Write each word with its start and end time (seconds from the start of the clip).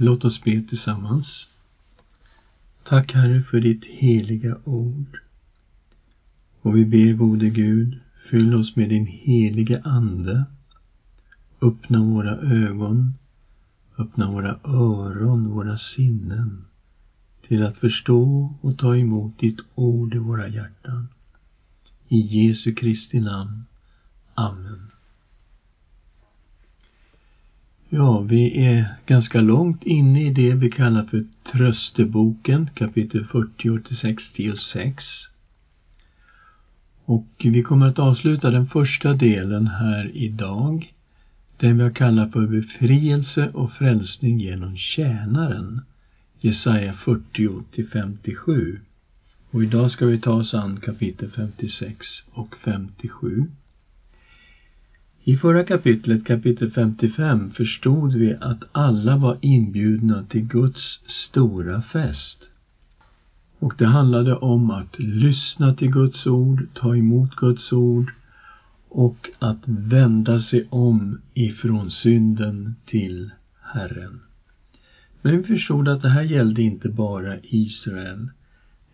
Låt 0.00 0.24
oss 0.24 0.44
be 0.44 0.62
tillsammans. 0.62 1.48
Tack 2.84 3.12
Herre 3.12 3.42
för 3.42 3.60
ditt 3.60 3.84
heliga 3.84 4.58
ord. 4.64 5.20
Och 6.60 6.76
vi 6.76 6.84
ber 6.84 7.12
gode 7.12 7.50
Gud, 7.50 7.98
fyll 8.30 8.54
oss 8.54 8.76
med 8.76 8.88
din 8.88 9.06
heliga 9.06 9.80
Ande. 9.84 10.44
Öppna 11.60 12.02
våra 12.02 12.36
ögon, 12.36 13.14
öppna 13.98 14.30
våra 14.30 14.58
öron, 14.64 15.48
våra 15.50 15.78
sinnen 15.78 16.64
till 17.48 17.62
att 17.62 17.76
förstå 17.76 18.54
och 18.60 18.78
ta 18.78 18.96
emot 18.96 19.38
ditt 19.38 19.58
ord 19.74 20.14
i 20.14 20.18
våra 20.18 20.48
hjärtan. 20.48 21.08
I 22.08 22.20
Jesu 22.20 22.74
Kristi 22.74 23.20
namn. 23.20 23.64
Amen. 24.34 24.90
Ja, 27.90 28.20
vi 28.20 28.66
är 28.66 28.94
ganska 29.06 29.40
långt 29.40 29.82
inne 29.82 30.26
i 30.26 30.30
det 30.30 30.54
vi 30.54 30.70
kallar 30.70 31.04
för 31.04 31.24
Trösteboken, 31.52 32.70
kapitel 32.74 33.24
40 33.24 33.82
till 33.82 33.96
66. 33.96 35.04
Och 37.04 37.28
vi 37.38 37.62
kommer 37.62 37.86
att 37.86 37.98
avsluta 37.98 38.50
den 38.50 38.66
första 38.66 39.12
delen 39.12 39.66
här 39.66 40.10
idag. 40.14 40.94
Den 41.56 41.76
vi 41.76 41.82
har 41.82 41.90
kallat 41.90 42.32
för 42.32 42.46
befrielse 42.46 43.50
och 43.50 43.72
frälsning 43.72 44.40
genom 44.40 44.76
tjänaren. 44.76 45.80
Jesaja 46.40 46.92
40 46.92 47.62
till 47.70 47.88
57. 47.88 48.80
Och 49.50 49.62
idag 49.62 49.90
ska 49.90 50.06
vi 50.06 50.18
ta 50.18 50.32
oss 50.32 50.54
an 50.54 50.80
kapitel 50.80 51.30
56 51.30 52.06
och 52.30 52.56
57. 52.56 53.46
I 55.24 55.36
förra 55.36 55.64
kapitlet, 55.64 56.24
kapitel 56.24 56.70
55, 56.70 57.50
förstod 57.50 58.14
vi 58.14 58.34
att 58.40 58.64
alla 58.72 59.16
var 59.16 59.38
inbjudna 59.40 60.24
till 60.24 60.44
Guds 60.44 61.00
stora 61.06 61.82
fest. 61.82 62.48
Och 63.58 63.74
det 63.78 63.86
handlade 63.86 64.34
om 64.34 64.70
att 64.70 64.98
lyssna 64.98 65.74
till 65.74 65.90
Guds 65.90 66.26
ord, 66.26 66.66
ta 66.74 66.96
emot 66.96 67.36
Guds 67.36 67.72
ord 67.72 68.12
och 68.88 69.30
att 69.38 69.62
vända 69.66 70.40
sig 70.40 70.66
om 70.70 71.20
ifrån 71.34 71.90
synden 71.90 72.74
till 72.86 73.30
Herren. 73.62 74.20
Men 75.22 75.36
vi 75.36 75.42
förstod 75.42 75.88
att 75.88 76.02
det 76.02 76.08
här 76.08 76.22
gällde 76.22 76.62
inte 76.62 76.88
bara 76.88 77.36
Israel. 77.42 78.28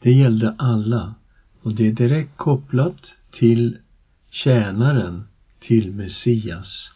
Det 0.01 0.13
gällde 0.13 0.55
alla. 0.59 1.15
Och 1.63 1.75
det 1.75 1.89
är 1.89 1.93
direkt 1.93 2.37
kopplat 2.37 3.11
till 3.31 3.79
tjänaren, 4.31 5.23
till 5.67 5.93
Messias. 5.93 6.93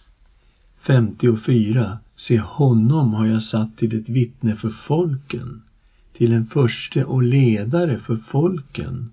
54. 0.79 1.99
Se, 2.17 2.39
honom 2.39 3.15
har 3.15 3.27
jag 3.27 3.43
satt 3.43 3.77
till 3.77 3.97
ett 3.97 4.09
vittne 4.09 4.57
för 4.57 4.71
folken, 4.71 5.63
till 6.13 6.33
en 6.33 6.47
förste 6.47 7.05
och 7.05 7.23
ledare 7.23 7.99
för 7.99 8.17
folken. 8.17 9.11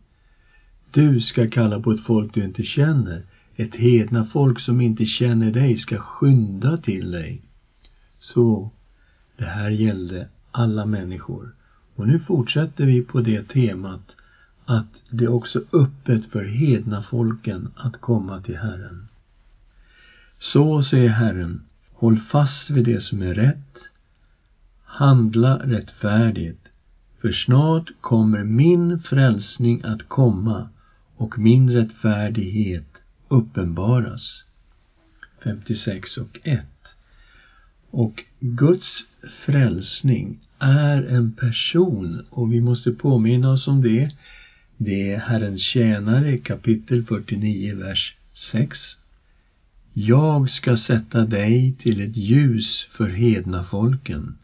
Du 0.92 1.20
ska 1.20 1.48
kalla 1.48 1.80
på 1.80 1.92
ett 1.92 2.00
folk 2.00 2.34
du 2.34 2.44
inte 2.44 2.64
känner, 2.64 3.24
ett 3.56 3.76
hedna 3.76 4.26
folk 4.26 4.60
som 4.60 4.82
inte 4.82 5.06
känner 5.06 5.52
dig 5.52 5.78
ska 5.78 5.98
skynda 5.98 6.78
till 6.78 7.12
dig. 7.12 7.42
Så 8.20 8.72
det 9.38 9.46
här 9.46 9.70
gällde 9.70 10.28
alla 10.52 10.86
människor. 10.86 11.54
Och 11.96 12.08
nu 12.08 12.20
fortsätter 12.20 12.86
vi 12.86 13.02
på 13.02 13.22
det 13.22 13.48
temat 13.48 14.16
att 14.66 14.94
det 15.10 15.24
är 15.24 15.34
också 15.34 15.62
öppet 15.74 16.26
för 16.26 16.44
hedna 16.44 17.02
folken 17.02 17.70
att 17.76 18.02
komma 18.02 18.42
till 18.42 18.58
Herren. 18.58 19.08
Så 20.40 20.84
säger 20.84 21.10
Herren, 21.10 21.62
håll 21.94 22.20
fast 22.20 22.70
vid 22.70 22.86
det 22.86 23.02
som 23.02 23.22
är 23.22 23.34
rätt, 23.34 23.80
handla 24.84 25.58
rättfärdigt, 25.58 26.68
för 27.22 27.32
snart 27.32 27.92
kommer 28.02 28.44
min 28.44 29.00
frälsning 29.00 29.82
att 29.84 30.08
komma 30.08 30.70
och 31.16 31.40
min 31.40 31.70
rättfärdighet 31.70 32.88
uppenbaras. 33.28 34.44
56 35.44 36.18
och 36.18 36.40
1. 36.44 36.66
Och 37.90 38.24
Guds 38.40 39.06
frälsning 39.46 40.40
är 40.60 41.02
en 41.02 41.32
person 41.32 42.26
och 42.30 42.54
vi 42.54 42.62
måste 42.62 42.92
påminna 42.92 43.52
oss 43.52 43.68
om 43.68 43.82
det. 43.82 44.10
Det 44.78 45.14
är 45.14 45.20
Herrens 45.20 45.62
tjänare 45.62 46.38
kapitel 46.38 47.04
49, 47.04 47.76
vers 47.76 48.16
6. 48.34 48.80
Jag 49.98 50.50
ska 50.50 50.78
sätta 50.78 51.26
dig 51.26 51.76
till 51.80 52.02
ett 52.02 52.18
ljus 52.18 52.88
för 52.92 53.10
hedna 53.10 53.64
folken 53.64 54.38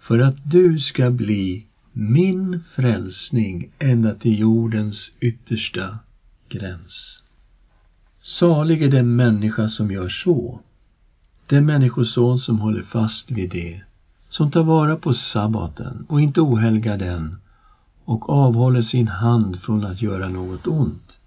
för 0.00 0.18
att 0.18 0.36
du 0.42 0.78
ska 0.78 1.10
bli 1.10 1.66
min 1.92 2.60
frälsning 2.74 3.70
ända 3.78 4.14
till 4.14 4.38
jordens 4.38 5.12
yttersta 5.20 5.98
gräns. 6.48 7.22
Salig 8.20 8.82
är 8.82 8.88
den 8.88 9.16
människa 9.16 9.68
som 9.68 9.90
gör 9.90 10.08
så 10.08 10.60
den 11.46 11.66
människoson 11.66 12.38
som 12.38 12.58
håller 12.58 12.82
fast 12.82 13.30
vid 13.30 13.50
det, 13.50 13.80
som 14.28 14.50
tar 14.50 14.62
vara 14.62 14.96
på 14.96 15.14
sabbaten 15.14 16.06
och 16.08 16.20
inte 16.20 16.40
ohelgar 16.40 16.96
den 16.96 17.36
och 18.04 18.30
avhåller 18.30 18.82
sin 18.82 19.08
hand 19.08 19.60
från 19.60 19.84
att 19.84 20.02
göra 20.02 20.28
något 20.28 20.66
ont. 20.66 21.18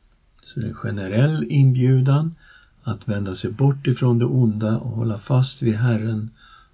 Så 0.43 0.59
det 0.59 0.65
är 0.65 0.69
en 0.69 0.75
generell 0.75 1.45
inbjudan 1.49 2.35
att 2.83 3.07
vända 3.07 3.35
sig 3.35 3.51
bort 3.51 3.87
ifrån 3.87 4.19
det 4.19 4.25
onda 4.25 4.77
och 4.77 4.91
hålla 4.91 5.17
fast 5.17 5.61
vid 5.61 5.75
Herren 5.75 6.29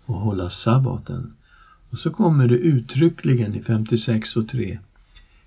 och 0.06 0.16
hålla 0.16 0.50
sabbaten. 0.50 1.34
Och 1.90 1.98
så 1.98 2.12
kommer 2.12 2.48
det 2.48 2.58
uttryckligen 2.58 3.56
i 3.56 3.62
56 3.62 4.36
och 4.36 4.48
3. 4.48 4.80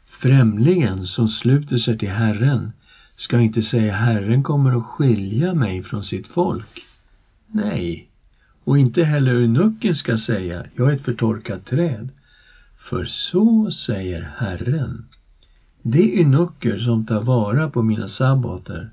Främlingen 0.06 1.06
som 1.06 1.28
sluter 1.28 1.78
sig 1.78 1.98
till 1.98 2.10
Herren 2.10 2.72
ska 3.16 3.40
inte 3.40 3.62
säga 3.62 3.92
Herren 3.92 4.42
kommer 4.42 4.78
att 4.78 4.84
skilja 4.84 5.54
mig 5.54 5.82
från 5.82 6.04
sitt 6.04 6.26
folk. 6.26 6.82
Nej, 7.46 8.08
och 8.64 8.78
inte 8.78 9.04
heller 9.04 9.34
eunucken 9.34 9.94
ska 9.94 10.18
säga, 10.18 10.64
jag 10.76 10.90
är 10.90 10.94
ett 10.94 11.04
förtorkat 11.04 11.66
träd. 11.66 12.08
För 12.76 13.04
så 13.04 13.70
säger 13.70 14.32
Herren, 14.36 15.04
de 15.82 16.20
eunucker 16.20 16.78
som 16.78 17.06
tar 17.06 17.22
vara 17.22 17.70
på 17.70 17.82
mina 17.82 18.08
sabbater 18.08 18.90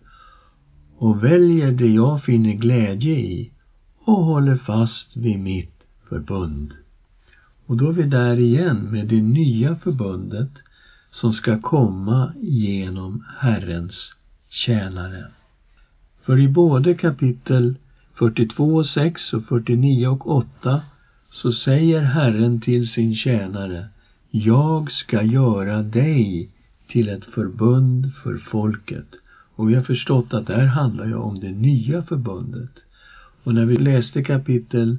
och 1.00 1.24
väljer 1.24 1.72
det 1.72 1.88
jag 1.88 2.24
finner 2.24 2.54
glädje 2.54 3.14
i 3.14 3.52
och 4.00 4.26
håller 4.26 4.56
fast 4.56 5.18
vid 5.18 5.40
mitt 5.40 5.84
förbund. 6.10 6.74
Och 7.66 7.78
då 7.78 7.88
är 7.88 7.92
vi 7.92 8.06
där 8.06 8.40
igen 8.40 8.92
med 8.92 9.08
det 9.08 9.22
nya 9.22 9.76
förbundet 9.76 10.50
som 11.12 11.34
ska 11.34 11.62
komma 11.62 12.34
genom 12.42 13.26
Herrens 13.38 14.16
tjänare. 14.50 15.26
För 16.22 16.40
i 16.40 16.48
både 16.48 16.94
kapitel 16.94 17.76
42, 18.14 18.76
och 18.76 18.86
6 18.86 19.34
och 19.34 19.46
49 19.46 20.08
och 20.08 20.36
8 20.36 20.82
så 21.30 21.52
säger 21.52 22.02
Herren 22.02 22.62
till 22.62 22.88
sin 22.88 23.16
tjänare 23.16 23.88
Jag 24.30 24.92
ska 24.92 25.24
göra 25.24 25.82
dig 25.82 26.50
till 26.88 27.10
ett 27.10 27.26
förbund 27.26 28.12
för 28.24 28.38
folket. 28.38 29.16
Och 29.60 29.70
vi 29.70 29.76
har 29.76 29.84
förstått 29.84 30.34
att 30.34 30.48
det 30.48 30.56
här 30.56 30.66
handlar 30.66 31.06
ju 31.06 31.16
om 31.16 31.40
det 31.40 31.52
nya 31.52 32.04
förbundet. 32.04 32.72
Och 33.44 33.54
när 33.54 33.66
vi 33.66 33.78
läste 33.78 34.24
kapitel 34.24 34.98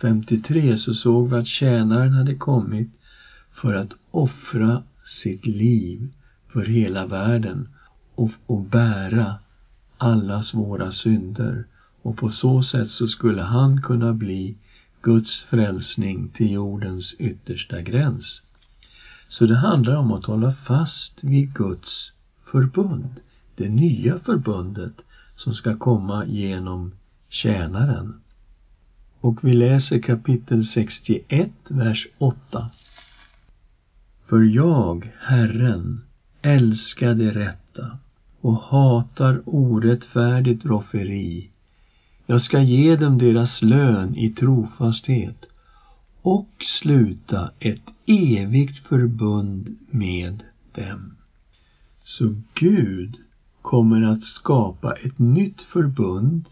53 0.00 0.76
så 0.76 0.94
såg 0.94 1.30
vi 1.30 1.36
att 1.36 1.46
tjänaren 1.46 2.12
hade 2.12 2.34
kommit 2.34 2.88
för 3.52 3.74
att 3.74 3.92
offra 4.10 4.82
sitt 5.22 5.46
liv 5.46 6.12
för 6.48 6.64
hela 6.64 7.06
världen 7.06 7.68
och, 8.14 8.30
och 8.46 8.60
bära 8.60 9.34
allas 9.98 10.54
våra 10.54 10.92
synder 10.92 11.64
och 12.02 12.16
på 12.16 12.30
så 12.30 12.62
sätt 12.62 12.90
så 12.90 13.06
skulle 13.06 13.42
han 13.42 13.82
kunna 13.82 14.12
bli 14.12 14.56
Guds 15.02 15.40
frälsning 15.40 16.28
till 16.28 16.50
jordens 16.52 17.14
yttersta 17.18 17.80
gräns. 17.80 18.42
Så 19.28 19.46
det 19.46 19.56
handlar 19.56 19.96
om 19.96 20.12
att 20.12 20.24
hålla 20.24 20.52
fast 20.52 21.24
vid 21.24 21.54
Guds 21.54 22.12
förbund, 22.44 23.20
det 23.56 23.68
nya 23.68 24.18
förbundet 24.18 25.04
som 25.36 25.54
ska 25.54 25.76
komma 25.76 26.24
genom 26.26 26.92
tjänaren. 27.28 28.14
Och 29.20 29.44
vi 29.44 29.52
läser 29.54 29.98
kapitel 29.98 30.64
61, 30.64 31.50
vers 31.68 32.06
8. 32.18 32.70
För 34.26 34.42
jag, 34.42 35.12
Herren, 35.20 36.00
älskar 36.42 37.14
det 37.14 37.30
rätta 37.30 37.98
och 38.40 38.60
hatar 38.60 39.42
orättfärdigt 39.44 40.64
rofferi 40.64 41.50
jag 42.26 42.42
ska 42.42 42.60
ge 42.60 42.96
dem 42.96 43.18
deras 43.18 43.62
lön 43.62 44.16
i 44.16 44.30
trofasthet 44.30 45.46
och 46.22 46.48
sluta 46.58 47.50
ett 47.58 47.90
evigt 48.06 48.78
förbund 48.78 49.76
med 49.90 50.42
dem. 50.74 51.16
Så 52.04 52.34
Gud 52.54 53.16
kommer 53.64 54.02
att 54.02 54.24
skapa 54.24 54.92
ett 54.92 55.18
nytt 55.18 55.62
förbund 55.62 56.48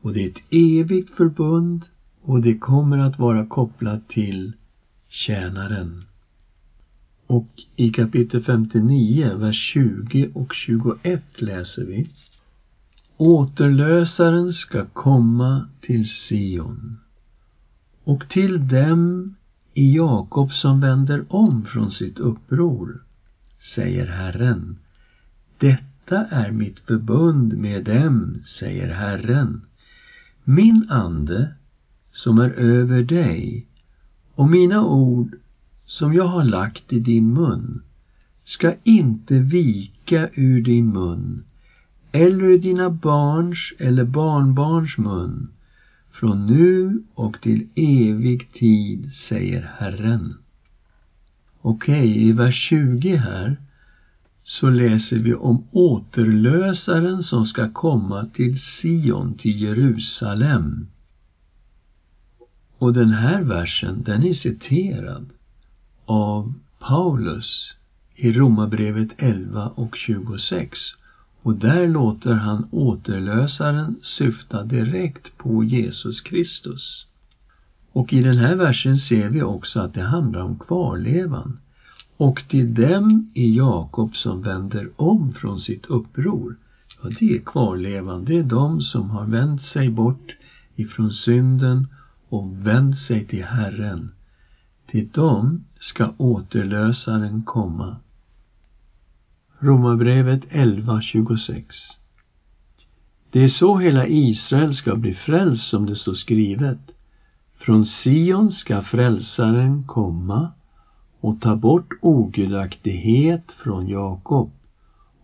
och 0.00 0.12
det 0.12 0.24
är 0.24 0.28
ett 0.28 0.42
evigt 0.50 1.10
förbund 1.10 1.84
och 2.22 2.40
det 2.40 2.58
kommer 2.58 2.98
att 2.98 3.18
vara 3.18 3.46
kopplat 3.46 4.08
till 4.08 4.52
tjänaren. 5.08 6.04
Och 7.26 7.48
i 7.76 7.90
kapitel 7.90 8.42
59, 8.42 9.36
vers 9.36 9.72
20 9.72 10.30
och 10.34 10.54
21 10.54 11.22
läser 11.40 11.84
vi 11.84 12.10
Återlösaren 13.16 14.52
ska 14.52 14.84
komma 14.84 15.68
till 15.80 16.08
Sion 16.08 16.98
och 18.04 18.28
till 18.28 18.68
dem 18.68 19.34
i 19.74 19.96
Jakob 19.96 20.52
som 20.52 20.80
vänder 20.80 21.24
om 21.28 21.64
från 21.64 21.90
sitt 21.90 22.18
uppror, 22.18 23.04
säger 23.74 24.06
Herren. 24.06 24.78
Detta 26.10 26.26
är 26.26 26.50
mitt 26.50 26.80
förbund 26.80 27.56
med 27.56 27.84
dem, 27.84 28.38
säger 28.46 28.94
Herren. 28.94 29.60
Min 30.44 30.86
ande 30.90 31.48
som 32.12 32.38
är 32.38 32.50
över 32.50 33.02
dig 33.02 33.66
och 34.34 34.48
mina 34.48 34.84
ord 34.86 35.34
som 35.84 36.14
jag 36.14 36.24
har 36.24 36.44
lagt 36.44 36.92
i 36.92 36.98
din 36.98 37.32
mun 37.32 37.82
ska 38.44 38.74
inte 38.84 39.38
vika 39.38 40.28
ur 40.34 40.62
din 40.62 40.92
mun 40.92 41.44
eller 42.12 42.44
ur 42.44 42.58
dina 42.58 42.90
barns 42.90 43.72
eller 43.78 44.04
barnbarns 44.04 44.98
mun 44.98 45.48
från 46.12 46.46
nu 46.46 47.02
och 47.14 47.40
till 47.40 47.68
evig 47.74 48.52
tid, 48.52 49.10
säger 49.12 49.70
Herren. 49.78 50.34
Okej, 51.60 52.10
okay, 52.10 52.28
i 52.28 52.32
vers 52.32 52.68
20 52.68 53.16
här 53.16 53.56
så 54.50 54.70
läser 54.70 55.16
vi 55.16 55.34
om 55.34 55.64
återlösaren 55.70 57.22
som 57.22 57.46
ska 57.46 57.72
komma 57.72 58.26
till 58.26 58.60
Sion, 58.60 59.34
till 59.34 59.62
Jerusalem. 59.62 60.86
Och 62.78 62.92
den 62.92 63.10
här 63.10 63.42
versen, 63.42 64.02
den 64.02 64.24
är 64.24 64.34
citerad 64.34 65.30
av 66.04 66.54
Paulus 66.78 67.74
i 68.14 68.32
Romarbrevet 68.32 69.08
11 69.16 69.68
och 69.68 69.96
26. 69.96 70.78
Och 71.42 71.54
där 71.54 71.88
låter 71.88 72.34
han 72.34 72.68
återlösaren 72.70 73.96
syfta 74.02 74.64
direkt 74.64 75.38
på 75.38 75.64
Jesus 75.64 76.20
Kristus. 76.20 77.06
Och 77.92 78.12
i 78.12 78.22
den 78.22 78.38
här 78.38 78.54
versen 78.54 78.98
ser 78.98 79.28
vi 79.28 79.42
också 79.42 79.80
att 79.80 79.94
det 79.94 80.02
handlar 80.02 80.40
om 80.40 80.58
kvarlevan. 80.58 81.58
Och 82.20 82.44
till 82.48 82.74
dem 82.74 83.30
i 83.34 83.56
Jakob 83.56 84.16
som 84.16 84.42
vänder 84.42 84.90
om 84.96 85.32
från 85.32 85.60
sitt 85.60 85.86
uppror. 85.86 86.56
Ja, 87.02 87.10
det 87.20 87.36
är 87.36 87.40
kvarlevan. 87.40 88.24
Det 88.24 88.38
är 88.38 88.42
de 88.42 88.80
som 88.80 89.10
har 89.10 89.26
vänt 89.26 89.62
sig 89.62 89.90
bort 89.90 90.36
ifrån 90.76 91.12
synden 91.12 91.86
och 92.28 92.66
vänt 92.66 92.98
sig 92.98 93.26
till 93.26 93.44
Herren. 93.44 94.10
Till 94.86 95.08
dem 95.08 95.64
ska 95.78 96.12
återlösaren 96.16 97.42
komma. 97.42 97.96
Romarbrevet 99.58 100.44
11.26 100.44 101.62
Det 103.30 103.44
är 103.44 103.48
så 103.48 103.78
hela 103.78 104.06
Israel 104.06 104.74
ska 104.74 104.96
bli 104.96 105.14
frälst 105.14 105.68
som 105.68 105.86
det 105.86 105.96
står 105.96 106.14
skrivet. 106.14 106.80
Från 107.54 107.84
Sion 107.86 108.52
ska 108.52 108.82
frälsaren 108.82 109.84
komma 109.86 110.52
och 111.20 111.40
ta 111.40 111.56
bort 111.56 111.92
ogudaktighet 112.00 113.52
från 113.52 113.88
Jakob. 113.88 114.50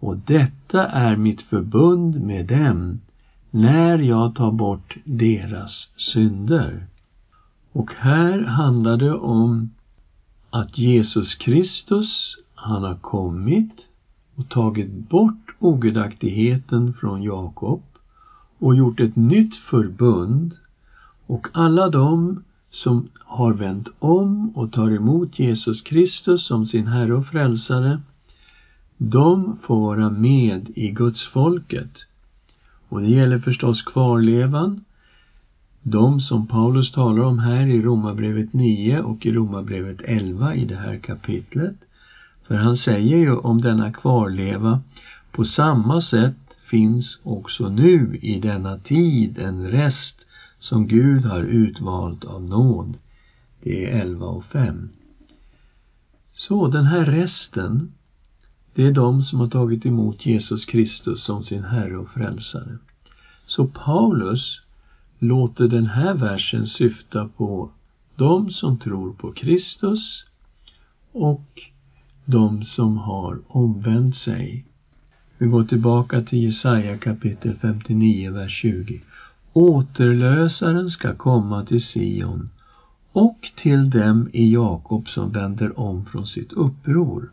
Och 0.01 0.17
detta 0.17 0.87
är 0.87 1.17
mitt 1.17 1.43
förbund 1.43 2.21
med 2.21 2.47
dem 2.47 3.01
när 3.51 3.99
jag 3.99 4.35
tar 4.35 4.51
bort 4.51 4.97
deras 5.05 5.89
synder. 5.97 6.87
Och 7.73 7.93
här 7.99 8.43
handlar 8.43 8.97
det 8.97 9.15
om 9.15 9.71
att 10.51 10.79
Jesus 10.79 11.35
Kristus, 11.35 12.37
han 12.55 12.83
har 12.83 12.95
kommit 12.95 13.87
och 14.37 14.49
tagit 14.49 15.09
bort 15.09 15.55
ogudaktigheten 15.59 16.95
från 16.95 17.23
Jakob 17.23 17.83
och 18.59 18.77
gjort 18.77 19.01
ett 19.01 19.17
nytt 19.17 19.57
förbund 19.57 20.55
och 21.27 21.49
alla 21.53 21.89
de 21.89 22.43
som 22.77 23.09
har 23.19 23.53
vänt 23.53 23.89
om 23.99 24.57
och 24.57 24.73
tar 24.73 24.91
emot 24.91 25.39
Jesus 25.39 25.81
Kristus 25.81 26.47
som 26.47 26.67
sin 26.67 26.87
Herre 26.87 27.15
och 27.15 27.27
Frälsare, 27.27 28.01
de 28.97 29.59
får 29.63 29.81
vara 29.81 30.11
med 30.11 30.71
i 30.75 30.89
Guds 30.91 31.29
folket. 31.29 32.07
Och 32.89 33.01
det 33.01 33.09
gäller 33.09 33.39
förstås 33.39 33.83
kvarlevan, 33.83 34.85
de 35.83 36.21
som 36.21 36.47
Paulus 36.47 36.93
talar 36.93 37.23
om 37.23 37.39
här 37.39 37.67
i 37.67 37.83
Romarbrevet 37.83 38.53
9 38.53 39.01
och 39.01 39.27
i 39.27 39.33
Romarbrevet 39.33 40.03
11 40.05 40.55
i 40.55 40.65
det 40.65 40.77
här 40.77 40.97
kapitlet. 40.97 41.77
För 42.47 42.55
han 42.55 42.77
säger 42.77 43.17
ju 43.17 43.37
om 43.37 43.61
denna 43.61 43.93
kvarleva, 43.93 44.81
på 45.33 45.45
samma 45.45 46.01
sätt 46.01 46.37
finns 46.71 47.19
också 47.23 47.69
nu 47.69 48.19
i 48.23 48.41
denna 48.41 48.79
tid 48.79 49.39
en 49.39 49.71
rest 49.71 50.26
som 50.67 50.87
Gud 50.87 51.25
har 51.25 51.43
utvalt 51.43 52.25
av 52.25 52.43
nåd. 52.43 52.97
Det 53.63 53.85
är 53.85 54.01
11 54.01 54.27
och 54.27 54.45
5. 54.45 54.89
Så 56.33 56.69
den 56.69 56.85
här 56.85 57.05
resten, 57.05 57.93
det 58.75 58.83
är 58.83 58.93
de 58.93 59.23
som 59.23 59.41
har 59.41 59.49
tagit 59.49 59.87
emot 59.87 60.27
Jesus 60.27 60.65
Kristus 60.65 61.23
som 61.23 61.45
sin 61.45 61.65
Herre 61.65 61.97
och 61.97 62.11
Frälsare. 62.11 62.79
Så 63.47 63.67
Paulus 63.67 64.61
låter 65.19 65.69
den 65.69 65.87
här 65.87 66.15
versen 66.15 66.67
syfta 66.67 67.29
på 67.29 67.71
de 68.17 68.51
som 68.51 68.79
tror 68.79 69.13
på 69.13 69.33
Kristus 69.33 70.25
och 71.13 71.61
de 72.25 72.65
som 72.65 72.99
har 72.99 73.41
omvänt 73.47 74.17
sig. 74.17 74.65
Vi 75.39 75.47
går 75.47 75.65
tillbaka 75.65 76.21
till 76.21 76.43
Jesaja 76.43 76.99
kapitel 76.99 77.57
59, 77.61 78.33
vers 78.33 78.61
20. 78.61 79.01
Återlösaren 79.59 80.91
ska 80.91 81.15
komma 81.15 81.65
till 81.65 81.81
Sion 81.81 82.49
och 83.13 83.51
till 83.57 83.91
dem 83.91 84.29
i 84.33 84.53
Jakob 84.53 85.09
som 85.09 85.33
vänder 85.33 85.81
om 85.81 86.05
från 86.05 86.27
sitt 86.27 86.53
uppror. 86.53 87.31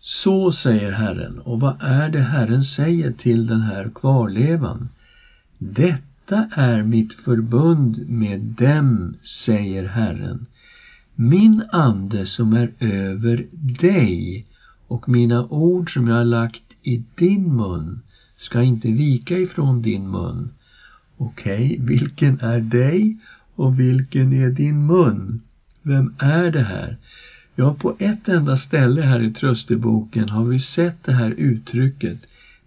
Så 0.00 0.52
säger 0.52 0.92
Herren, 0.92 1.38
och 1.38 1.60
vad 1.60 1.76
är 1.80 2.08
det 2.08 2.20
Herren 2.20 2.64
säger 2.64 3.12
till 3.12 3.46
den 3.46 3.60
här 3.60 3.90
kvarlevan? 3.94 4.88
Detta 5.58 6.46
är 6.50 6.82
mitt 6.82 7.12
förbund 7.12 8.08
med 8.08 8.40
dem, 8.40 9.14
säger 9.22 9.84
Herren 9.84 10.46
min 11.14 11.62
ande 11.72 12.26
som 12.26 12.52
är 12.52 12.72
över 12.78 13.46
dig 13.80 14.46
och 14.88 15.08
mina 15.08 15.46
ord 15.46 15.94
som 15.94 16.08
jag 16.08 16.16
har 16.16 16.24
lagt 16.24 16.62
i 16.82 17.02
din 17.14 17.56
mun 17.56 18.00
ska 18.36 18.62
inte 18.62 18.88
vika 18.88 19.38
ifrån 19.38 19.82
din 19.82 20.10
mun. 20.10 20.50
Okej, 21.24 21.64
okay, 21.64 21.78
vilken 21.78 22.40
är 22.40 22.60
dig 22.60 23.16
och 23.54 23.80
vilken 23.80 24.32
är 24.32 24.50
din 24.50 24.86
mun? 24.86 25.40
Vem 25.82 26.14
är 26.18 26.50
det 26.50 26.62
här? 26.62 26.96
Ja, 27.54 27.74
på 27.74 27.96
ett 27.98 28.28
enda 28.28 28.56
ställe 28.56 29.02
här 29.02 29.22
i 29.22 29.32
trösteboken 29.32 30.28
har 30.28 30.44
vi 30.44 30.58
sett 30.58 31.04
det 31.04 31.12
här 31.12 31.30
uttrycket 31.30 32.18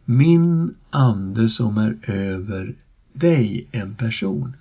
min 0.05 0.75
ande 0.89 1.50
som 1.50 1.77
är 1.77 1.97
över 2.07 2.74
dig, 3.13 3.67
en 3.71 3.95
person. 3.95 4.53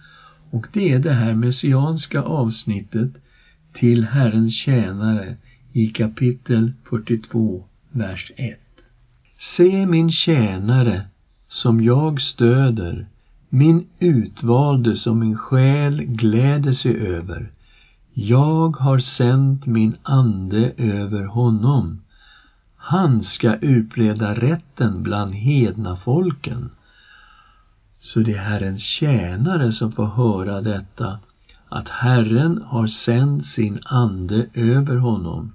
Och 0.50 0.66
det 0.72 0.92
är 0.92 0.98
det 0.98 1.12
här 1.12 1.34
messianska 1.34 2.22
avsnittet 2.22 3.10
till 3.72 4.04
Herrens 4.04 4.54
tjänare 4.54 5.36
i 5.72 5.86
kapitel 5.86 6.72
42, 6.84 7.64
vers 7.90 8.32
1. 8.36 8.58
Se 9.38 9.86
min 9.86 10.10
tjänare 10.10 11.02
som 11.48 11.84
jag 11.84 12.20
stöder, 12.20 13.06
min 13.54 13.87
utvalde 13.99 14.96
som 14.96 15.18
min 15.18 15.37
själ 15.37 16.02
gläder 16.02 16.73
sig 16.73 16.96
över. 16.96 17.50
Jag 18.14 18.76
har 18.76 18.99
sänt 18.99 19.66
min 19.66 19.96
ande 20.02 20.73
över 20.76 21.25
honom. 21.25 22.02
Han 22.76 23.25
ska 23.25 23.54
utbreda 23.54 24.34
rätten 24.34 25.02
bland 25.02 25.34
hedna 25.34 25.96
folken. 25.96 26.70
Så 27.99 28.20
det 28.20 28.32
är 28.32 28.38
Herrens 28.38 28.82
tjänare 28.82 29.73
som 29.73 29.92
får 29.92 30.06
höra 30.06 30.61
detta 30.61 31.18
att 31.68 31.88
Herren 31.88 32.62
har 32.66 32.87
sänt 32.87 33.46
sin 33.46 33.78
ande 33.84 34.46
över 34.54 34.96
honom. 34.96 35.52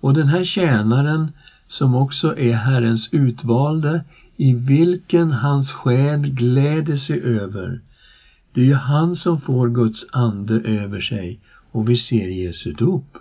Och 0.00 0.14
den 0.14 0.28
här 0.28 0.44
tjänaren 0.44 1.32
som 1.68 1.94
också 1.94 2.38
är 2.38 2.54
Herrens 2.54 3.08
utvalde 3.12 4.04
i 4.40 4.54
vilken 4.54 5.32
hans 5.32 5.70
själ 5.70 6.20
gläder 6.20 6.96
sig 6.96 7.20
över. 7.20 7.80
Det 8.52 8.60
är 8.60 8.64
ju 8.64 8.74
han 8.74 9.16
som 9.16 9.40
får 9.40 9.68
Guds 9.68 10.06
ande 10.12 10.54
över 10.54 11.00
sig 11.00 11.40
och 11.72 11.88
vi 11.88 11.96
ser 11.96 12.28
Jesu 12.28 12.72
dop. 12.72 13.16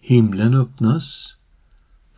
Himlen 0.00 0.54
öppnas. 0.54 1.36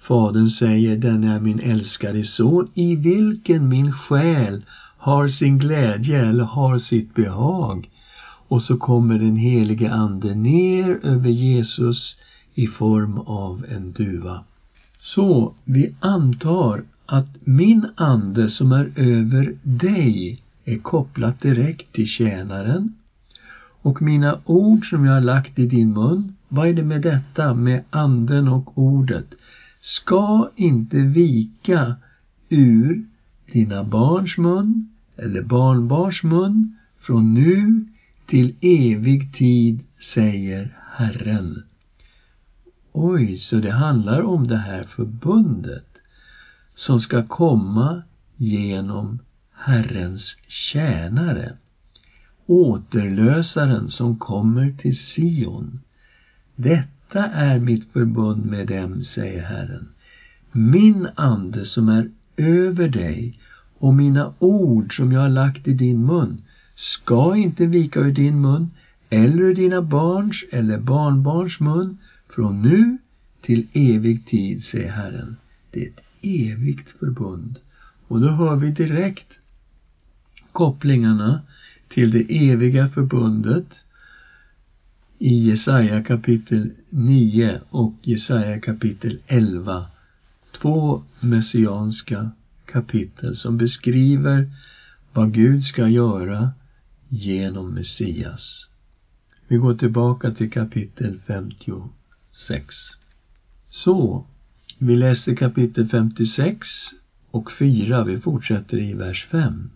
Fadern 0.00 0.50
säger, 0.50 0.96
den 0.96 1.24
är 1.24 1.40
min 1.40 1.60
älskade 1.60 2.24
son 2.24 2.70
i 2.74 2.96
vilken 2.96 3.68
min 3.68 3.92
själ 3.92 4.62
har 4.98 5.28
sin 5.28 5.58
glädje 5.58 6.28
eller 6.28 6.44
har 6.44 6.78
sitt 6.78 7.14
behag. 7.14 7.88
och 8.48 8.62
så 8.62 8.76
kommer 8.76 9.18
den 9.18 9.36
helige 9.36 9.92
Ande 9.92 10.34
ner 10.34 11.00
över 11.02 11.30
Jesus 11.30 12.16
i 12.54 12.66
form 12.66 13.18
av 13.18 13.64
en 13.68 13.92
duva. 13.92 14.44
Så 15.00 15.54
vi 15.64 15.94
antar 16.00 16.84
att 17.06 17.28
min 17.40 17.86
ande 17.94 18.48
som 18.48 18.72
är 18.72 18.92
över 18.96 19.56
dig 19.62 20.42
är 20.64 20.78
kopplat 20.78 21.40
direkt 21.40 21.92
till 21.92 22.06
tjänaren. 22.06 22.94
Och 23.82 24.02
mina 24.02 24.40
ord 24.44 24.90
som 24.90 25.04
jag 25.04 25.12
har 25.12 25.20
lagt 25.20 25.58
i 25.58 25.66
din 25.66 25.92
mun, 25.92 26.34
vad 26.48 26.68
är 26.68 26.72
det 26.72 26.82
med 26.82 27.02
detta 27.02 27.54
med 27.54 27.82
anden 27.90 28.48
och 28.48 28.78
ordet? 28.78 29.34
Ska 29.80 30.50
inte 30.56 30.96
vika 30.96 31.96
ur 32.48 33.04
dina 33.52 33.84
barns 33.84 34.38
mun 34.38 34.88
eller 35.16 35.42
barnbarns 35.42 36.22
mun 36.22 36.76
från 37.00 37.34
nu 37.34 37.86
till 38.26 38.54
evig 38.60 39.34
tid, 39.34 39.80
säger 40.12 40.76
Herren. 40.90 41.62
Oj, 42.92 43.38
så 43.38 43.56
det 43.56 43.72
handlar 43.72 44.22
om 44.22 44.48
det 44.48 44.56
här 44.56 44.84
förbundet 44.84 45.93
som 46.74 47.00
ska 47.00 47.26
komma 47.26 48.02
genom 48.36 49.18
Herrens 49.52 50.36
tjänare. 50.48 51.52
Återlösaren 52.46 53.90
som 53.90 54.18
kommer 54.18 54.72
till 54.78 54.96
Sion. 54.96 55.80
Detta 56.56 57.26
är 57.26 57.58
mitt 57.58 57.92
förbund 57.92 58.46
med 58.46 58.66
dem, 58.66 59.04
säger 59.04 59.42
Herren. 59.42 59.88
Min 60.52 61.08
ande 61.14 61.64
som 61.64 61.88
är 61.88 62.10
över 62.36 62.88
dig 62.88 63.38
och 63.78 63.94
mina 63.94 64.34
ord 64.38 64.96
som 64.96 65.12
jag 65.12 65.20
har 65.20 65.28
lagt 65.28 65.68
i 65.68 65.72
din 65.72 66.06
mun 66.06 66.42
ska 66.74 67.36
inte 67.36 67.66
vika 67.66 68.00
ur 68.00 68.12
din 68.12 68.40
mun 68.40 68.70
eller 69.10 69.42
ur 69.42 69.54
dina 69.54 69.82
barns 69.82 70.44
eller 70.52 70.78
barnbarns 70.78 71.60
mun 71.60 71.98
från 72.28 72.62
nu 72.62 72.98
till 73.40 73.66
evig 73.72 74.26
tid, 74.26 74.64
säger 74.64 74.90
Herren. 74.90 75.36
Det 75.70 75.84
är 75.84 75.88
ett 75.88 76.00
evigt 76.24 76.90
förbund. 76.90 77.58
Och 78.08 78.20
då 78.20 78.30
hör 78.30 78.56
vi 78.56 78.70
direkt 78.70 79.32
kopplingarna 80.52 81.42
till 81.88 82.10
det 82.10 82.50
eviga 82.50 82.88
förbundet 82.88 83.66
i 85.18 85.48
Jesaja 85.48 86.02
kapitel 86.02 86.70
9 86.90 87.60
och 87.70 87.94
Jesaja 88.02 88.60
kapitel 88.60 89.18
11. 89.26 89.86
Två 90.60 91.02
messianska 91.20 92.30
kapitel 92.66 93.36
som 93.36 93.56
beskriver 93.56 94.50
vad 95.12 95.32
Gud 95.32 95.64
ska 95.64 95.88
göra 95.88 96.52
genom 97.08 97.70
Messias. 97.74 98.66
Vi 99.48 99.56
går 99.56 99.74
tillbaka 99.74 100.30
till 100.30 100.50
kapitel 100.50 101.20
56. 101.26 102.74
Så, 103.70 104.26
vi 104.86 104.96
läser 104.96 105.34
kapitel 105.34 105.88
56 105.88 106.68
och 107.30 107.52
4. 107.52 108.04
Vi 108.04 108.20
fortsätter 108.20 108.78
i 108.78 108.94
vers 108.94 109.26
5. 109.30 109.70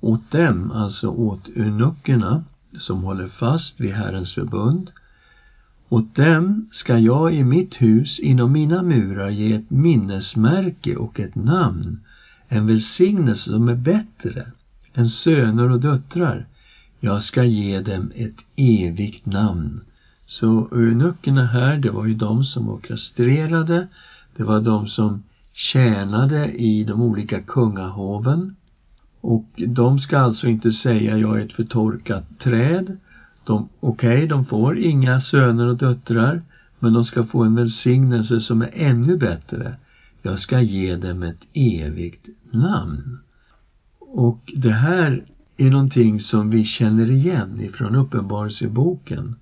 Åt 0.00 0.30
dem, 0.30 0.70
alltså 0.70 1.08
åt 1.08 1.48
eunuckerna 1.48 2.44
som 2.72 3.02
håller 3.02 3.28
fast 3.28 3.80
vid 3.80 3.92
Herrens 3.92 4.32
förbund, 4.32 4.90
åt 5.88 6.14
dem 6.14 6.68
ska 6.72 6.98
jag 6.98 7.34
i 7.34 7.44
mitt 7.44 7.74
hus 7.74 8.18
inom 8.18 8.52
mina 8.52 8.82
murar 8.82 9.28
ge 9.28 9.52
ett 9.52 9.70
minnesmärke 9.70 10.96
och 10.96 11.20
ett 11.20 11.34
namn, 11.34 12.00
en 12.48 12.66
välsignelse 12.66 13.50
som 13.50 13.68
är 13.68 13.74
bättre 13.74 14.46
än 14.94 15.08
söner 15.08 15.70
och 15.70 15.80
döttrar. 15.80 16.46
Jag 17.00 17.22
ska 17.22 17.44
ge 17.44 17.80
dem 17.80 18.12
ett 18.14 18.36
evigt 18.56 19.26
namn. 19.26 19.80
Så 20.26 20.68
eunuckerna 20.72 21.46
här, 21.46 21.76
det 21.76 21.90
var 21.90 22.06
ju 22.06 22.14
de 22.14 22.44
som 22.44 22.66
var 22.66 22.78
kastrerade, 22.78 23.88
det 24.38 24.44
var 24.44 24.60
de 24.60 24.88
som 24.88 25.22
tjänade 25.52 26.50
i 26.50 26.84
de 26.84 27.02
olika 27.02 27.40
kungahoven. 27.40 28.56
Och 29.20 29.46
de 29.56 29.98
ska 29.98 30.18
alltså 30.18 30.46
inte 30.46 30.72
säga 30.72 31.18
jag 31.18 31.40
är 31.40 31.44
ett 31.44 31.52
förtorkat 31.52 32.38
träd. 32.38 32.96
Okej, 33.44 33.66
okay, 33.80 34.26
de 34.26 34.44
får 34.44 34.78
inga 34.78 35.20
söner 35.20 35.66
och 35.66 35.76
döttrar, 35.76 36.42
men 36.78 36.92
de 36.92 37.04
ska 37.04 37.24
få 37.24 37.42
en 37.42 37.54
välsignelse 37.54 38.40
som 38.40 38.62
är 38.62 38.70
ännu 38.72 39.16
bättre. 39.16 39.76
Jag 40.22 40.38
ska 40.38 40.60
ge 40.60 40.96
dem 40.96 41.22
ett 41.22 41.44
evigt 41.52 42.26
namn. 42.50 43.18
Och 43.98 44.52
det 44.56 44.72
här 44.72 45.24
är 45.56 45.70
någonting 45.70 46.20
som 46.20 46.50
vi 46.50 46.64
känner 46.64 47.10
igen 47.10 47.60
ifrån 47.60 47.94
Uppenbarelseboken 47.94 49.36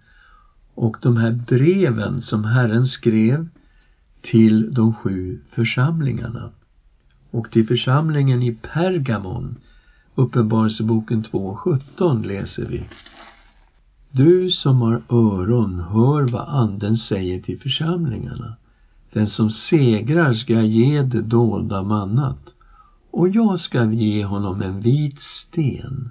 och 0.75 0.97
de 1.03 1.17
här 1.17 1.31
breven 1.31 2.23
som 2.23 2.45
Herren 2.45 2.87
skrev 2.87 3.49
till 4.31 4.75
de 4.75 4.95
sju 4.95 5.39
församlingarna. 5.51 6.51
Och 7.31 7.51
till 7.51 7.67
församlingen 7.67 8.43
i 8.43 8.53
Pergamon, 8.53 9.57
Uppenbarelseboken 10.15 11.25
2.17 11.25 12.27
läser 12.27 12.67
vi. 12.67 12.85
Du 14.11 14.51
som 14.51 14.81
har 14.81 15.03
öron, 15.09 15.81
hör 15.81 16.23
vad 16.23 16.49
Anden 16.49 16.97
säger 16.97 17.43
till 17.43 17.61
församlingarna. 17.61 18.57
Den 19.13 19.29
som 19.29 19.51
segrar 19.51 20.33
ska 20.33 20.63
ge 20.63 21.03
det 21.03 21.23
dolda 21.23 21.83
mannat 21.83 22.55
och 23.11 23.29
jag 23.29 23.61
ska 23.61 23.85
ge 23.85 24.25
honom 24.25 24.63
en 24.63 24.81
vit 24.81 25.21
sten 25.21 26.11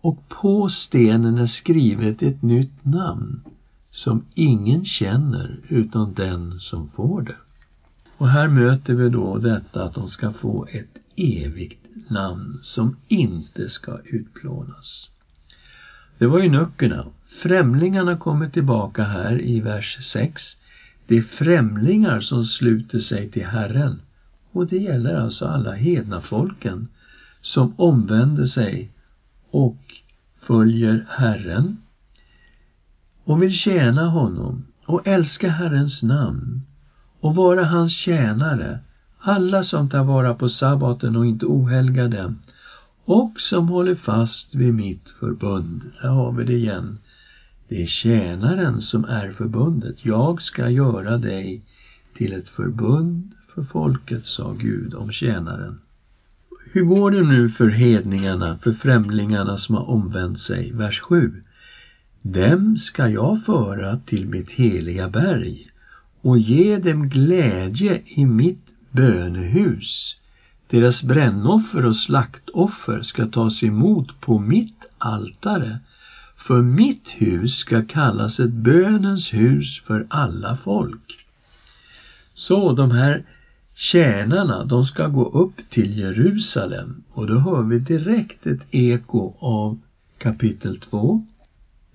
och 0.00 0.28
på 0.28 0.68
stenen 0.68 1.38
är 1.38 1.46
skrivet 1.46 2.22
ett 2.22 2.42
nytt 2.42 2.84
namn 2.84 3.40
som 3.96 4.24
ingen 4.34 4.84
känner 4.84 5.58
utan 5.68 6.14
den 6.14 6.60
som 6.60 6.88
får 6.88 7.22
det. 7.22 7.36
Och 8.16 8.28
här 8.28 8.48
möter 8.48 8.94
vi 8.94 9.08
då 9.08 9.38
detta 9.38 9.84
att 9.84 9.94
de 9.94 10.08
ska 10.08 10.32
få 10.32 10.66
ett 10.70 10.98
evigt 11.16 12.10
namn 12.10 12.58
som 12.62 12.96
inte 13.08 13.68
ska 13.68 13.98
utplånas. 14.04 15.10
Det 16.18 16.26
var 16.26 16.38
ju 16.38 16.48
nuckerna. 16.48 17.06
Främlingarna 17.42 18.16
kommer 18.16 18.48
tillbaka 18.48 19.04
här 19.04 19.42
i 19.42 19.60
vers 19.60 19.98
6. 20.00 20.56
Det 21.06 21.16
är 21.16 21.22
främlingar 21.22 22.20
som 22.20 22.44
sluter 22.44 22.98
sig 22.98 23.30
till 23.30 23.46
Herren. 23.46 24.00
Och 24.52 24.66
det 24.66 24.78
gäller 24.78 25.14
alltså 25.14 25.44
alla 25.44 25.72
hedna 25.72 26.20
folken 26.20 26.88
som 27.40 27.74
omvänder 27.76 28.44
sig 28.44 28.90
och 29.50 29.78
följer 30.40 31.06
Herren 31.08 31.76
och 33.26 33.42
vill 33.42 33.54
tjäna 33.54 34.08
honom 34.08 34.64
och 34.86 35.06
älska 35.06 35.48
Herrens 35.48 36.02
namn 36.02 36.60
och 37.20 37.34
vara 37.34 37.64
hans 37.64 37.92
tjänare, 37.92 38.78
alla 39.18 39.64
som 39.64 39.88
tar 39.88 40.04
vara 40.04 40.34
på 40.34 40.48
sabbaten 40.48 41.16
och 41.16 41.26
inte 41.26 41.46
ohelgar 41.46 42.08
den 42.08 42.38
och 43.04 43.40
som 43.40 43.68
håller 43.68 43.94
fast 43.94 44.54
vid 44.54 44.74
mitt 44.74 45.08
förbund. 45.20 45.80
Där 46.02 46.08
har 46.08 46.32
vi 46.32 46.44
det 46.44 46.52
igen. 46.52 46.98
Det 47.68 47.82
är 47.82 47.86
tjänaren 47.86 48.82
som 48.82 49.04
är 49.04 49.30
förbundet. 49.30 49.96
Jag 50.04 50.42
ska 50.42 50.68
göra 50.68 51.16
dig 51.16 51.62
till 52.16 52.32
ett 52.32 52.48
förbund 52.48 53.32
för 53.54 53.62
folket, 53.62 54.26
sa 54.26 54.52
Gud 54.52 54.94
om 54.94 55.12
tjänaren. 55.12 55.78
Hur 56.72 56.82
går 56.82 57.10
det 57.10 57.22
nu 57.22 57.48
för 57.48 57.68
hedningarna, 57.68 58.56
för 58.56 58.72
främlingarna 58.72 59.56
som 59.56 59.74
har 59.74 59.90
omvänt 59.90 60.40
sig? 60.40 60.72
Vers 60.72 61.00
7. 61.00 61.42
Dem 62.32 62.76
ska 62.76 63.08
jag 63.08 63.44
föra 63.44 63.96
till 63.96 64.26
mitt 64.26 64.50
heliga 64.50 65.08
berg 65.08 65.66
och 66.20 66.38
ge 66.38 66.78
dem 66.78 67.08
glädje 67.08 68.02
i 68.06 68.24
mitt 68.24 68.66
bönehus. 68.90 70.16
Deras 70.70 71.02
brännoffer 71.02 71.84
och 71.84 71.96
slaktoffer 71.96 73.02
ska 73.02 73.26
tas 73.26 73.62
emot 73.62 74.20
på 74.20 74.38
mitt 74.38 74.84
altare, 74.98 75.78
för 76.36 76.62
mitt 76.62 77.08
hus 77.08 77.54
ska 77.54 77.82
kallas 77.82 78.40
ett 78.40 78.50
bönens 78.50 79.34
hus 79.34 79.82
för 79.86 80.06
alla 80.08 80.56
folk. 80.56 81.26
Så 82.34 82.72
de 82.72 82.90
här 82.90 83.24
tjänarna, 83.74 84.64
de 84.64 84.86
ska 84.86 85.06
gå 85.06 85.28
upp 85.28 85.70
till 85.70 85.98
Jerusalem 85.98 87.02
och 87.12 87.26
då 87.26 87.38
hör 87.38 87.62
vi 87.62 87.78
direkt 87.78 88.46
ett 88.46 88.62
eko 88.70 89.34
av 89.38 89.78
kapitel 90.18 90.80
2 90.80 91.26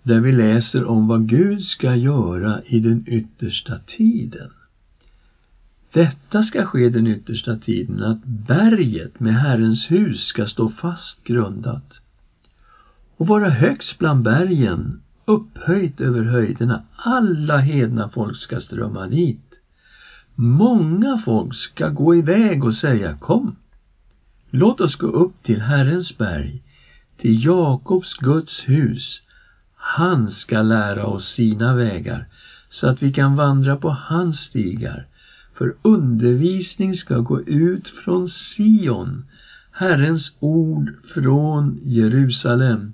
där 0.03 0.19
vi 0.19 0.31
läser 0.31 0.85
om 0.85 1.07
vad 1.07 1.29
Gud 1.29 1.63
ska 1.63 1.95
göra 1.95 2.61
i 2.65 2.79
den 2.79 3.03
yttersta 3.07 3.79
tiden. 3.87 4.49
Detta 5.93 6.43
ska 6.43 6.65
ske 6.65 6.89
den 6.89 7.07
yttersta 7.07 7.57
tiden, 7.57 8.03
att 8.03 8.25
berget 8.25 9.19
med 9.19 9.33
Herrens 9.33 9.91
hus 9.91 10.23
ska 10.23 10.47
stå 10.47 10.69
fast 10.69 11.23
grundat 11.23 11.99
och 13.17 13.27
vara 13.27 13.49
högst 13.49 13.99
bland 13.99 14.23
bergen, 14.23 15.01
upphöjt 15.25 16.01
över 16.01 16.23
höjderna. 16.23 16.83
Alla 16.95 17.57
hedna 17.57 18.09
folk 18.09 18.37
ska 18.37 18.61
strömma 18.61 19.07
dit. 19.07 19.53
Många 20.35 21.17
folk 21.17 21.55
ska 21.55 21.89
gå 21.89 22.15
iväg 22.15 22.63
och 22.63 22.75
säga 22.75 23.17
Kom, 23.17 23.55
låt 24.49 24.81
oss 24.81 24.95
gå 24.95 25.07
upp 25.07 25.43
till 25.43 25.61
Herrens 25.61 26.17
berg, 26.17 26.61
till 27.17 27.45
Jakobs 27.45 28.13
Guds 28.13 28.69
hus, 28.69 29.21
han 29.83 30.31
ska 30.31 30.61
lära 30.61 31.05
oss 31.05 31.25
sina 31.25 31.73
vägar 31.73 32.25
så 32.69 32.87
att 32.87 33.03
vi 33.03 33.11
kan 33.11 33.35
vandra 33.35 33.75
på 33.75 33.89
hans 33.89 34.39
stigar. 34.39 35.05
För 35.53 35.75
undervisning 35.81 36.95
ska 36.95 37.17
gå 37.17 37.41
ut 37.41 37.87
från 37.87 38.29
Sion, 38.29 39.23
Herrens 39.71 40.31
ord 40.39 40.93
från 41.13 41.79
Jerusalem. 41.83 42.93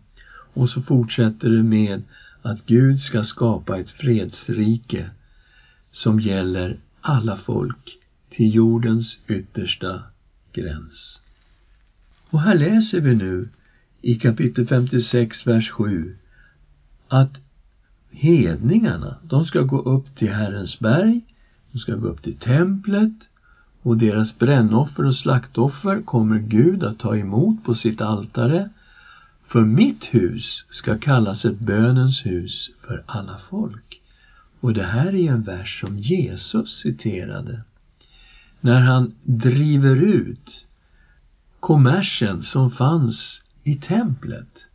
Och 0.54 0.70
så 0.70 0.82
fortsätter 0.82 1.50
det 1.50 1.64
med 1.64 2.02
att 2.42 2.66
Gud 2.66 3.00
ska 3.00 3.24
skapa 3.24 3.80
ett 3.80 3.90
fredsrike 3.90 5.10
som 5.92 6.20
gäller 6.20 6.78
alla 7.02 7.38
folk 7.38 7.98
till 8.30 8.56
jordens 8.56 9.18
yttersta 9.28 10.02
gräns. 10.54 11.20
Och 12.30 12.42
här 12.42 12.56
läser 12.56 13.00
vi 13.00 13.16
nu 13.16 13.50
i 14.02 14.16
kapitel 14.16 14.68
56, 14.68 15.48
vers 15.48 15.70
7 15.70 16.16
att 17.08 17.34
hedningarna, 18.12 19.16
de 19.24 19.46
ska 19.46 19.62
gå 19.62 19.80
upp 19.80 20.16
till 20.16 20.32
Herrens 20.32 20.80
berg, 20.80 21.22
de 21.72 21.80
ska 21.80 21.96
gå 21.96 22.08
upp 22.08 22.22
till 22.22 22.38
templet 22.38 23.14
och 23.82 23.98
deras 23.98 24.38
brännoffer 24.38 25.06
och 25.06 25.16
slaktoffer 25.16 26.02
kommer 26.02 26.40
Gud 26.40 26.84
att 26.84 27.00
ta 27.00 27.16
emot 27.16 27.64
på 27.64 27.76
sitt 27.76 28.02
altare. 28.02 28.70
För 29.46 29.66
mitt 29.66 30.04
hus 30.04 30.66
ska 30.70 30.98
kallas 30.98 31.46
ett 31.46 31.60
bönens 31.60 32.26
hus 32.26 32.70
för 32.88 33.04
alla 33.06 33.40
folk. 33.50 34.02
Och 34.60 34.74
det 34.74 34.84
här 34.84 35.16
är 35.16 35.32
en 35.32 35.42
vers 35.42 35.80
som 35.80 36.00
Jesus 36.00 36.80
citerade. 36.80 37.62
När 38.62 38.82
han 38.82 39.16
driver 39.24 39.96
ut 39.96 40.66
kommersen 41.60 42.44
som 42.44 42.72
fanns 42.72 43.42
i 43.64 43.76
templet. 43.76 44.66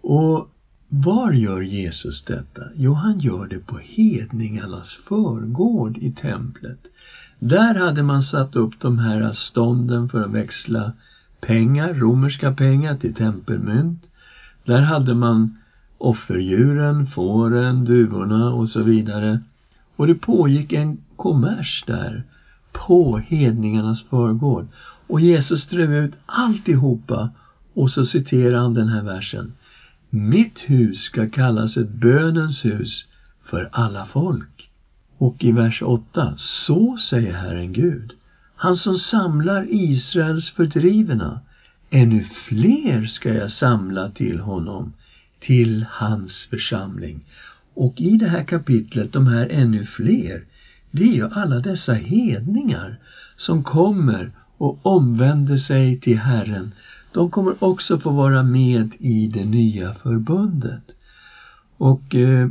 Och 0.00 0.50
var 0.88 1.32
gör 1.32 1.60
Jesus 1.60 2.22
detta? 2.24 2.62
Jo, 2.74 2.92
han 2.92 3.18
gör 3.18 3.46
det 3.46 3.58
på 3.58 3.78
hedningarnas 3.78 4.98
förgård 5.08 5.98
i 5.98 6.12
templet. 6.12 6.78
Där 7.38 7.74
hade 7.74 8.02
man 8.02 8.22
satt 8.22 8.56
upp 8.56 8.80
de 8.80 8.98
här 8.98 9.32
stånden 9.32 10.08
för 10.08 10.22
att 10.22 10.30
växla 10.30 10.92
pengar, 11.40 11.94
romerska 11.94 12.52
pengar, 12.52 12.96
till 12.96 13.14
tempelmynt. 13.14 14.06
Där 14.64 14.80
hade 14.80 15.14
man 15.14 15.58
offerdjuren, 15.98 17.06
fåren, 17.06 17.84
duvorna 17.84 18.52
och 18.52 18.68
så 18.68 18.82
vidare. 18.82 19.40
Och 19.96 20.06
det 20.06 20.14
pågick 20.14 20.72
en 20.72 20.98
kommers 21.16 21.84
där 21.86 22.22
på 22.72 23.18
hedningarnas 23.18 24.02
förgård. 24.02 24.66
Och 25.06 25.20
Jesus 25.20 25.66
drev 25.66 25.94
ut 25.94 26.14
alltihopa 26.26 27.30
och 27.74 27.90
så 27.90 28.04
citerar 28.04 28.58
han 28.58 28.74
den 28.74 28.88
här 28.88 29.02
versen. 29.02 29.52
Mitt 30.10 30.58
hus 30.58 31.00
ska 31.02 31.28
kallas 31.28 31.76
ett 31.76 31.88
bönens 31.88 32.64
hus 32.64 33.06
för 33.44 33.68
alla 33.72 34.06
folk. 34.06 34.70
Och 35.18 35.44
i 35.44 35.52
vers 35.52 35.82
8, 35.82 36.34
så 36.36 36.96
säger 36.96 37.32
Herren 37.32 37.72
Gud, 37.72 38.12
han 38.56 38.76
som 38.76 38.98
samlar 38.98 39.66
Israels 39.70 40.50
fördrivna, 40.50 41.40
ännu 41.90 42.24
fler 42.24 43.04
ska 43.04 43.34
jag 43.34 43.50
samla 43.50 44.08
till 44.08 44.40
honom, 44.40 44.92
till 45.40 45.86
hans 45.90 46.46
församling. 46.50 47.20
Och 47.74 48.00
i 48.00 48.16
det 48.16 48.28
här 48.28 48.42
kapitlet, 48.44 49.12
de 49.12 49.26
här 49.26 49.48
ännu 49.50 49.84
fler, 49.84 50.44
det 50.90 51.02
är 51.02 51.12
ju 51.12 51.28
alla 51.30 51.60
dessa 51.60 51.94
hedningar 51.94 52.98
som 53.36 53.62
kommer 53.62 54.30
och 54.56 54.86
omvänder 54.86 55.56
sig 55.56 56.00
till 56.00 56.18
Herren 56.18 56.72
de 57.16 57.30
kommer 57.30 57.64
också 57.64 57.98
få 57.98 58.10
vara 58.10 58.42
med 58.42 58.94
i 58.98 59.26
det 59.26 59.44
nya 59.44 59.94
förbundet. 59.94 60.82
Och 61.76 62.14
eh, 62.14 62.48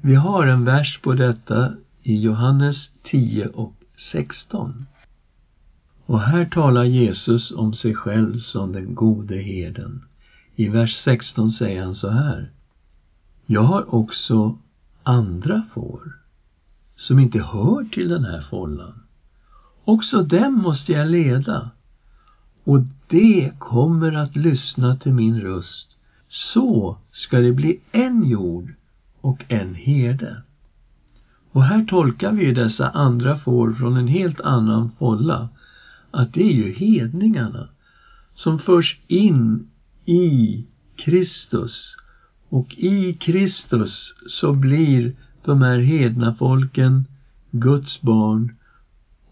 vi 0.00 0.14
har 0.14 0.46
en 0.46 0.64
vers 0.64 1.00
på 1.02 1.14
detta 1.14 1.72
i 2.02 2.20
Johannes 2.20 2.90
10 3.02 3.46
och 3.46 3.74
16. 3.96 4.86
Och 6.06 6.20
här 6.20 6.44
talar 6.44 6.84
Jesus 6.84 7.50
om 7.50 7.74
sig 7.74 7.94
själv 7.94 8.38
som 8.38 8.72
den 8.72 8.94
gode 8.94 9.36
herden. 9.36 10.04
I 10.56 10.68
vers 10.68 10.96
16 10.96 11.50
säger 11.50 11.82
han 11.82 11.94
så 11.94 12.08
här. 12.08 12.50
Jag 13.46 13.62
har 13.62 13.94
också 13.94 14.58
andra 15.02 15.62
får 15.74 16.12
som 16.96 17.18
inte 17.18 17.38
hör 17.38 17.84
till 17.84 18.08
den 18.08 18.24
här 18.24 18.46
follan. 18.50 19.02
Också 19.84 20.22
dem 20.22 20.54
måste 20.54 20.92
jag 20.92 21.08
leda 21.08 21.70
och 22.64 22.80
de 23.12 23.52
kommer 23.58 24.12
att 24.12 24.36
lyssna 24.36 24.96
till 24.96 25.12
min 25.12 25.40
röst. 25.40 25.88
Så 26.28 26.96
ska 27.10 27.38
det 27.38 27.52
bli 27.52 27.80
en 27.90 28.24
jord 28.24 28.74
och 29.20 29.44
en 29.48 29.74
herde. 29.74 30.42
Och 31.50 31.64
här 31.64 31.84
tolkar 31.84 32.32
vi 32.32 32.52
dessa 32.52 32.90
andra 32.90 33.38
får 33.38 33.72
från 33.72 33.96
en 33.96 34.08
helt 34.08 34.40
annan 34.40 34.90
folla. 34.98 35.48
Att 36.10 36.34
det 36.34 36.42
är 36.42 36.52
ju 36.52 36.72
hedningarna 36.72 37.68
som 38.34 38.58
förs 38.58 39.00
in 39.06 39.70
i 40.04 40.64
Kristus. 40.96 41.96
Och 42.48 42.74
i 42.74 43.14
Kristus 43.14 44.14
så 44.26 44.52
blir 44.52 45.16
de 45.44 45.62
här 45.62 45.78
hedna 45.78 46.34
folken 46.34 47.04
Guds 47.50 48.00
barn 48.00 48.56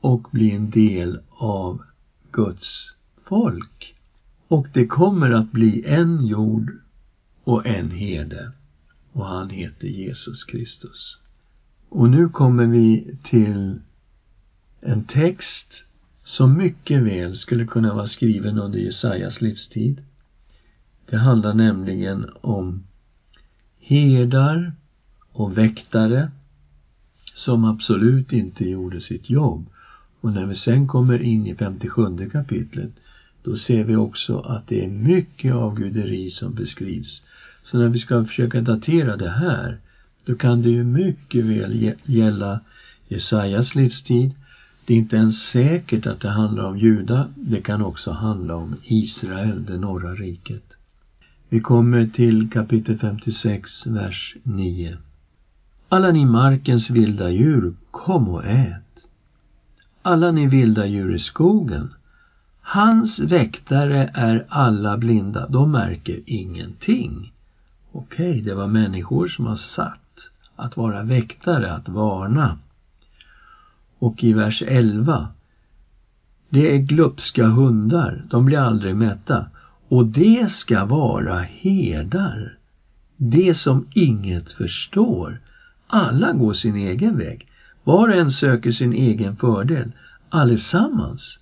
och 0.00 0.28
blir 0.32 0.54
en 0.54 0.70
del 0.70 1.20
av 1.30 1.82
Guds 2.32 2.99
folk. 3.30 3.94
Och 4.48 4.66
det 4.72 4.86
kommer 4.86 5.30
att 5.30 5.52
bli 5.52 5.84
en 5.86 6.26
jord 6.26 6.70
och 7.44 7.66
en 7.66 7.90
herde. 7.90 8.52
Och 9.12 9.26
han 9.26 9.50
heter 9.50 9.86
Jesus 9.86 10.44
Kristus. 10.44 11.18
Och 11.88 12.10
nu 12.10 12.28
kommer 12.28 12.66
vi 12.66 13.16
till 13.24 13.80
en 14.80 15.04
text 15.04 15.68
som 16.24 16.56
mycket 16.56 17.02
väl 17.02 17.36
skulle 17.36 17.66
kunna 17.66 17.94
vara 17.94 18.06
skriven 18.06 18.58
under 18.58 18.78
Jesajas 18.78 19.40
livstid. 19.40 20.00
Det 21.06 21.16
handlar 21.16 21.54
nämligen 21.54 22.30
om 22.40 22.84
herdar 23.78 24.72
och 25.32 25.58
väktare 25.58 26.30
som 27.34 27.64
absolut 27.64 28.32
inte 28.32 28.64
gjorde 28.64 29.00
sitt 29.00 29.30
jobb. 29.30 29.66
Och 30.20 30.32
när 30.32 30.46
vi 30.46 30.54
sen 30.54 30.88
kommer 30.88 31.22
in 31.22 31.46
i 31.46 31.54
57 31.54 32.30
kapitlet 32.32 32.90
då 33.42 33.56
ser 33.56 33.84
vi 33.84 33.96
också 33.96 34.38
att 34.38 34.66
det 34.66 34.84
är 34.84 34.88
mycket 34.88 35.54
avguderi 35.54 36.30
som 36.30 36.54
beskrivs. 36.54 37.22
Så 37.62 37.78
när 37.78 37.88
vi 37.88 37.98
ska 37.98 38.24
försöka 38.24 38.60
datera 38.60 39.16
det 39.16 39.30
här, 39.30 39.78
då 40.24 40.34
kan 40.34 40.62
det 40.62 40.70
ju 40.70 40.84
mycket 40.84 41.44
väl 41.44 41.94
gälla 42.04 42.60
Jesajas 43.08 43.74
livstid. 43.74 44.30
Det 44.84 44.94
är 44.94 44.98
inte 44.98 45.16
ens 45.16 45.42
säkert 45.42 46.06
att 46.06 46.20
det 46.20 46.28
handlar 46.28 46.64
om 46.64 46.78
Juda, 46.78 47.28
det 47.34 47.60
kan 47.60 47.82
också 47.82 48.10
handla 48.10 48.54
om 48.54 48.76
Israel, 48.84 49.64
det 49.64 49.76
norra 49.76 50.14
riket. 50.14 50.62
Vi 51.48 51.60
kommer 51.60 52.06
till 52.06 52.50
kapitel 52.50 52.98
56, 52.98 53.86
vers 53.86 54.36
9. 54.42 54.96
Alla 55.88 56.10
ni 56.10 56.24
markens 56.24 56.90
vilda 56.90 57.30
djur, 57.30 57.72
kom 57.90 58.28
och 58.28 58.44
ät. 58.44 58.82
Alla 60.02 60.30
ni 60.30 60.46
vilda 60.46 60.86
djur 60.86 61.14
i 61.14 61.18
skogen, 61.18 61.90
Hans 62.62 63.18
väktare 63.18 64.10
är 64.14 64.46
alla 64.48 64.96
blinda, 64.96 65.48
de 65.48 65.70
märker 65.70 66.20
ingenting. 66.26 67.32
Okej, 67.92 68.30
okay, 68.30 68.42
det 68.42 68.54
var 68.54 68.66
människor 68.66 69.28
som 69.28 69.46
har 69.46 69.56
satt 69.56 70.30
att 70.56 70.76
vara 70.76 71.02
väktare, 71.02 71.72
att 71.72 71.88
varna. 71.88 72.58
Och 73.98 74.24
i 74.24 74.32
vers 74.32 74.62
11. 74.66 75.28
Det 76.48 76.74
är 76.74 76.78
glupska 76.78 77.46
hundar, 77.46 78.24
de 78.30 78.44
blir 78.44 78.58
aldrig 78.58 78.96
mätta. 78.96 79.46
Och 79.88 80.06
det 80.06 80.52
ska 80.52 80.84
vara 80.84 81.38
herdar. 81.38 82.56
Det 83.16 83.54
som 83.54 83.86
inget 83.94 84.52
förstår. 84.52 85.40
Alla 85.86 86.32
går 86.32 86.52
sin 86.52 86.76
egen 86.76 87.18
väg. 87.18 87.46
Var 87.84 88.08
och 88.08 88.14
en 88.14 88.30
söker 88.30 88.70
sin 88.70 88.92
egen 88.92 89.36
fördel. 89.36 89.92
Allesammans. 90.28 91.38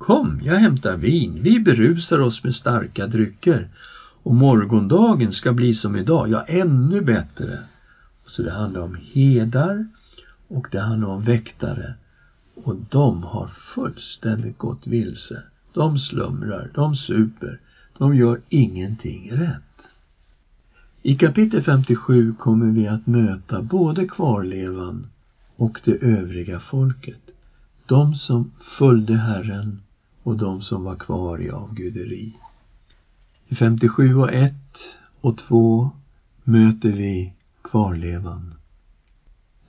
Kom, 0.00 0.40
jag 0.42 0.56
hämtar 0.56 0.96
vin, 0.96 1.42
vi 1.42 1.60
berusar 1.60 2.18
oss 2.18 2.44
med 2.44 2.54
starka 2.54 3.06
drycker 3.06 3.68
och 4.22 4.34
morgondagen 4.34 5.32
ska 5.32 5.52
bli 5.52 5.74
som 5.74 5.96
idag, 5.96 6.30
ja 6.30 6.42
ännu 6.42 7.00
bättre. 7.00 7.58
Så 8.26 8.42
det 8.42 8.50
handlar 8.50 8.80
om 8.80 8.96
herdar 9.12 9.86
och 10.48 10.66
det 10.70 10.80
handlar 10.80 11.08
om 11.08 11.24
väktare 11.24 11.94
och 12.54 12.76
de 12.88 13.22
har 13.22 13.46
fullständigt 13.46 14.58
gått 14.58 14.86
vilse. 14.86 15.42
De 15.72 15.98
slumrar, 15.98 16.70
de 16.74 16.96
super, 16.96 17.58
de 17.98 18.14
gör 18.14 18.40
ingenting 18.48 19.30
rätt. 19.32 19.82
I 21.02 21.14
kapitel 21.14 21.62
57 21.62 22.34
kommer 22.38 22.66
vi 22.66 22.88
att 22.88 23.06
möta 23.06 23.62
både 23.62 24.08
kvarlevan 24.08 25.06
och 25.56 25.80
det 25.84 25.94
övriga 25.94 26.60
folket. 26.60 27.20
De 27.86 28.14
som 28.14 28.50
följde 28.78 29.16
Herren 29.16 29.80
och 30.30 30.36
de 30.36 30.62
som 30.62 30.84
var 30.84 30.96
kvar 30.96 31.40
i 31.42 31.50
avguderi. 31.50 32.36
I 33.48 33.54
57 33.54 34.14
och 34.14 34.32
1 34.32 34.54
och 35.20 35.38
2 35.38 35.90
möter 36.44 36.88
vi 36.88 37.32
kvarlevan. 37.62 38.54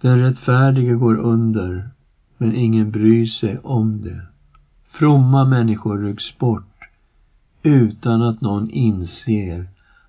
Den 0.01 0.19
rättfärdige 0.19 0.93
går 0.93 1.15
under, 1.15 1.89
men 2.37 2.55
ingen 2.55 2.91
bryr 2.91 3.25
sig 3.25 3.59
om 3.59 4.01
det. 4.01 4.21
Fromma 4.89 5.45
människor 5.45 6.03
rycks 6.03 6.37
bort 6.37 6.89
utan 7.63 8.21
att 8.21 8.41
någon 8.41 8.69
inser 8.69 9.67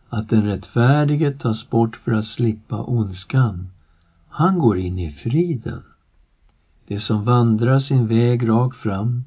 att 0.09 0.29
den 0.29 0.43
rättfärdige 0.43 1.33
tas 1.33 1.71
bort 1.71 1.97
för 1.97 2.13
att 2.13 2.27
slippa 2.27 2.83
ondskan. 2.83 3.69
Han 4.29 4.59
går 4.59 4.79
in 4.79 4.99
i 4.99 5.13
friden. 5.13 5.83
Det 6.87 7.01
som 7.01 7.25
vandrar 7.25 7.79
sin 7.79 8.07
väg 8.07 8.49
rakt 8.49 8.77
fram 8.77 9.25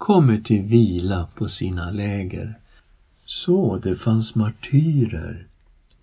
kommer 0.00 0.40
till 0.40 0.62
vila 0.62 1.28
på 1.34 1.48
sina 1.48 1.90
läger. 1.90 2.58
Så 3.24 3.78
det 3.82 3.96
fanns 3.96 4.34
martyrer 4.34 5.46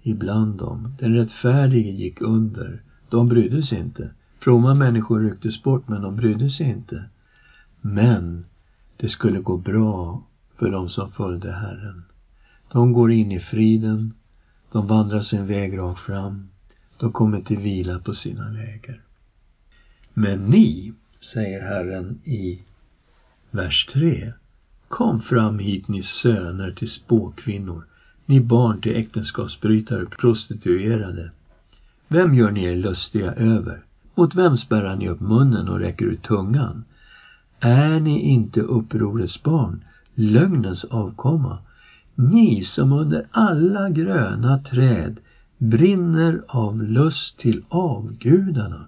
ibland 0.02 0.58
dem. 0.58 0.96
Den 1.00 1.16
rättfärdige 1.16 1.92
gick 1.92 2.22
under. 2.22 2.82
De 3.10 3.28
brydde 3.28 3.64
sig 3.64 3.80
inte. 3.80 4.10
Fromma 4.40 4.74
människor 4.74 5.20
rycktes 5.20 5.64
bort, 5.64 5.88
men 5.88 6.02
de 6.02 6.16
brydde 6.16 6.50
sig 6.50 6.70
inte. 6.70 7.04
Men 7.82 8.46
det 8.98 9.10
skulle 9.10 9.40
gå 9.40 9.58
bra 9.58 10.24
för 10.56 10.72
de 10.72 10.90
som 10.90 11.12
följde 11.12 11.52
Herren. 11.52 12.04
De 12.72 12.94
går 12.94 13.12
in 13.12 13.32
i 13.32 13.40
friden, 13.40 14.14
de 14.72 14.88
vandrar 14.88 15.22
sin 15.22 15.48
väg 15.48 15.78
rakt 15.78 16.02
fram, 16.02 16.50
de 16.98 17.12
kommer 17.12 17.42
till 17.42 17.60
vila 17.60 18.00
på 18.00 18.14
sina 18.14 18.50
läger. 18.50 19.02
Men 20.14 20.46
ni, 20.46 20.94
säger 21.34 21.62
Herren 21.62 22.20
i 22.24 22.62
vers 23.58 23.86
3, 23.94 24.34
kom 24.88 25.22
fram 25.22 25.60
hit 25.60 25.88
ni 25.88 26.04
söner 26.04 26.72
till 26.72 26.90
spåkvinnor, 26.90 27.86
ni 28.26 28.40
barn 28.40 28.82
till 28.82 28.96
äktenskapsbrytare, 28.96 30.06
prostituerade. 30.06 31.32
Vem 32.08 32.34
gör 32.34 32.52
ni 32.52 32.64
er 32.64 32.76
lustiga 32.76 33.34
över? 33.34 33.84
Mot 34.16 34.36
vem 34.36 34.58
spärrar 34.58 34.96
ni 34.96 35.10
upp 35.10 35.20
munnen 35.20 35.68
och 35.68 35.80
räcker 35.80 36.06
ut 36.06 36.24
tungan? 36.24 36.84
Är 37.60 38.00
ni 38.00 38.20
inte 38.20 38.62
upprorets 38.62 39.44
barn, 39.44 39.84
lögnens 40.16 40.84
avkomma? 40.84 41.58
Ni 42.16 42.64
som 42.64 42.92
under 42.92 43.28
alla 43.32 43.90
gröna 43.90 44.60
träd 44.60 45.18
brinner 45.58 46.42
av 46.48 46.84
lust 46.84 47.38
till 47.38 47.64
avgudarna. 47.70 48.86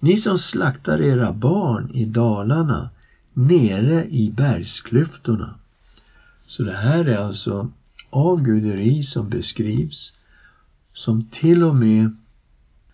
Ni 0.00 0.16
som 0.16 0.38
slaktar 0.38 1.00
era 1.00 1.32
barn 1.32 1.90
i 1.90 2.04
dalarna, 2.04 2.90
nere 3.48 4.08
i 4.08 4.30
bergsklyftorna. 4.30 5.54
Så 6.46 6.62
det 6.62 6.76
här 6.76 7.04
är 7.04 7.16
alltså 7.16 7.72
avguderi 8.10 9.02
som 9.02 9.28
beskrivs 9.28 10.12
som 10.92 11.24
till 11.24 11.62
och 11.62 11.76
med 11.76 12.16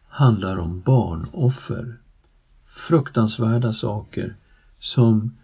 handlar 0.09 0.57
om 0.57 0.81
barnoffer. 0.81 1.97
Fruktansvärda 2.89 3.73
saker 3.73 4.35
som 4.79 5.37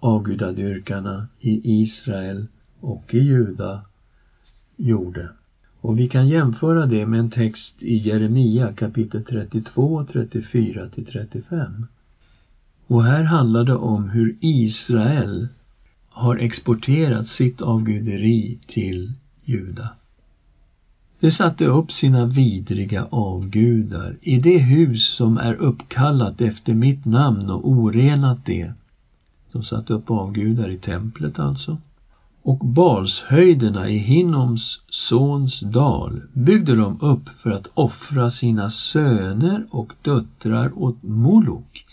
avgudadyrkarna 0.00 1.26
i 1.40 1.82
Israel 1.82 2.46
och 2.80 3.14
i 3.14 3.18
Juda 3.18 3.80
gjorde. 4.76 5.28
Och 5.80 5.98
vi 5.98 6.08
kan 6.08 6.28
jämföra 6.28 6.86
det 6.86 7.06
med 7.06 7.20
en 7.20 7.30
text 7.30 7.82
i 7.82 7.96
Jeremia 7.96 8.72
kapitel 8.72 9.24
32, 9.24 10.06
34 10.12 10.88
till 10.88 11.06
35. 11.06 11.86
Och 12.88 13.04
här 13.04 13.24
handlar 13.24 13.64
det 13.64 13.76
om 13.76 14.08
hur 14.10 14.36
Israel 14.40 15.48
har 16.08 16.36
exporterat 16.36 17.26
sitt 17.26 17.60
avguderi 17.62 18.58
till 18.66 19.12
Juda. 19.44 19.88
De 21.20 21.30
satte 21.30 21.66
upp 21.66 21.92
sina 21.92 22.26
vidriga 22.26 23.06
avgudar 23.10 24.16
i 24.20 24.38
det 24.38 24.58
hus 24.58 25.14
som 25.14 25.38
är 25.38 25.54
uppkallat 25.54 26.40
efter 26.40 26.74
mitt 26.74 27.04
namn 27.04 27.50
och 27.50 27.68
orenat 27.68 28.38
det. 28.44 28.72
De 29.52 29.62
satte 29.62 29.92
upp 29.92 30.10
avgudar 30.10 30.70
i 30.70 30.78
templet 30.78 31.38
alltså. 31.38 31.78
Och 32.42 32.58
Balshöjderna 32.58 33.88
i 33.88 33.98
Hinnoms 33.98 34.80
sons 34.88 35.60
dal 35.60 36.22
byggde 36.32 36.74
de 36.76 36.98
upp 37.00 37.28
för 37.28 37.50
att 37.50 37.66
offra 37.74 38.30
sina 38.30 38.70
söner 38.70 39.66
och 39.70 39.92
döttrar 40.02 40.82
åt 40.82 41.02
Molok 41.02 41.84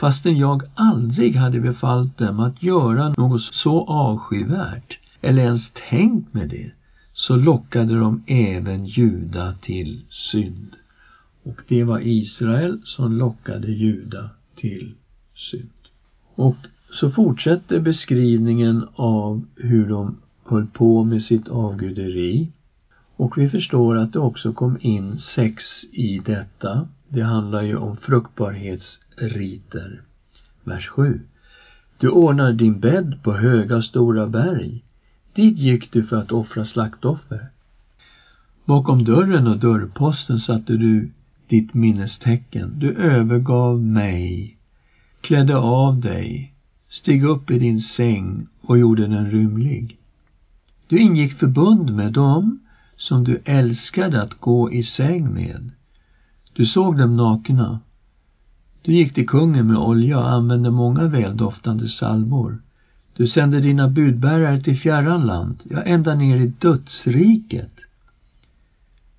fastän 0.00 0.38
jag 0.38 0.62
aldrig 0.74 1.36
hade 1.36 1.60
befallt 1.60 2.18
dem 2.18 2.40
att 2.40 2.62
göra 2.62 3.08
något 3.08 3.42
så 3.42 3.84
avskyvärt 3.84 4.98
eller 5.20 5.42
ens 5.42 5.72
tänkt 5.90 6.34
med 6.34 6.48
det 6.48 6.70
så 7.12 7.36
lockade 7.36 7.98
de 7.98 8.22
även 8.26 8.86
Juda 8.86 9.54
till 9.62 10.00
synd. 10.10 10.76
Och 11.42 11.60
det 11.68 11.84
var 11.84 12.00
Israel 12.00 12.80
som 12.84 13.12
lockade 13.12 13.72
Juda 13.72 14.30
till 14.56 14.94
synd. 15.34 15.70
Och 16.34 16.56
så 16.92 17.10
fortsätter 17.10 17.80
beskrivningen 17.80 18.88
av 18.94 19.44
hur 19.56 19.88
de 19.88 20.16
höll 20.44 20.66
på 20.66 21.04
med 21.04 21.22
sitt 21.22 21.48
avguderi. 21.48 22.52
Och 23.18 23.38
vi 23.38 23.48
förstår 23.48 23.96
att 23.96 24.12
det 24.12 24.18
också 24.18 24.52
kom 24.52 24.78
in 24.80 25.18
sex 25.18 25.84
i 25.92 26.18
detta. 26.18 26.88
Det 27.08 27.22
handlar 27.22 27.62
ju 27.62 27.76
om 27.76 27.96
fruktbarhetsriter. 27.96 30.02
Vers 30.64 30.88
7. 30.88 31.20
Du 31.98 32.08
ordnade 32.08 32.52
din 32.52 32.80
bädd 32.80 33.18
på 33.22 33.32
höga 33.32 33.82
stora 33.82 34.26
berg. 34.26 34.84
Dit 35.32 35.58
gick 35.58 35.92
du 35.92 36.04
för 36.04 36.16
att 36.16 36.32
offra 36.32 36.64
slaktoffer. 36.64 37.48
Bakom 38.64 39.04
dörren 39.04 39.46
och 39.46 39.58
dörrposten 39.58 40.38
satte 40.38 40.72
du 40.72 41.10
ditt 41.48 41.74
minnestecken. 41.74 42.78
Du 42.78 42.94
övergav 42.94 43.82
mig, 43.82 44.56
klädde 45.20 45.56
av 45.56 46.00
dig, 46.00 46.52
steg 46.88 47.24
upp 47.24 47.50
i 47.50 47.58
din 47.58 47.80
säng 47.80 48.46
och 48.60 48.78
gjorde 48.78 49.06
den 49.06 49.30
rymlig. 49.30 49.98
Du 50.86 50.98
ingick 50.98 51.32
förbund 51.32 51.94
med 51.94 52.12
dem 52.12 52.58
som 52.98 53.24
du 53.24 53.40
älskade 53.44 54.22
att 54.22 54.40
gå 54.40 54.72
i 54.72 54.82
säng 54.82 55.34
med. 55.34 55.70
Du 56.52 56.64
såg 56.64 56.98
dem 56.98 57.16
nakna. 57.16 57.80
Du 58.82 58.92
gick 58.92 59.14
till 59.14 59.28
kungen 59.28 59.66
med 59.66 59.76
olja 59.76 60.18
och 60.18 60.30
använde 60.30 60.70
många 60.70 61.04
väldoftande 61.04 61.88
salvor. 61.88 62.58
Du 63.16 63.26
sände 63.26 63.60
dina 63.60 63.88
budbärare 63.88 64.60
till 64.60 64.78
fjärran 64.78 65.26
land, 65.26 65.58
ja, 65.70 65.82
ända 65.82 66.14
ner 66.14 66.36
i 66.36 66.46
dödsriket. 66.46 67.72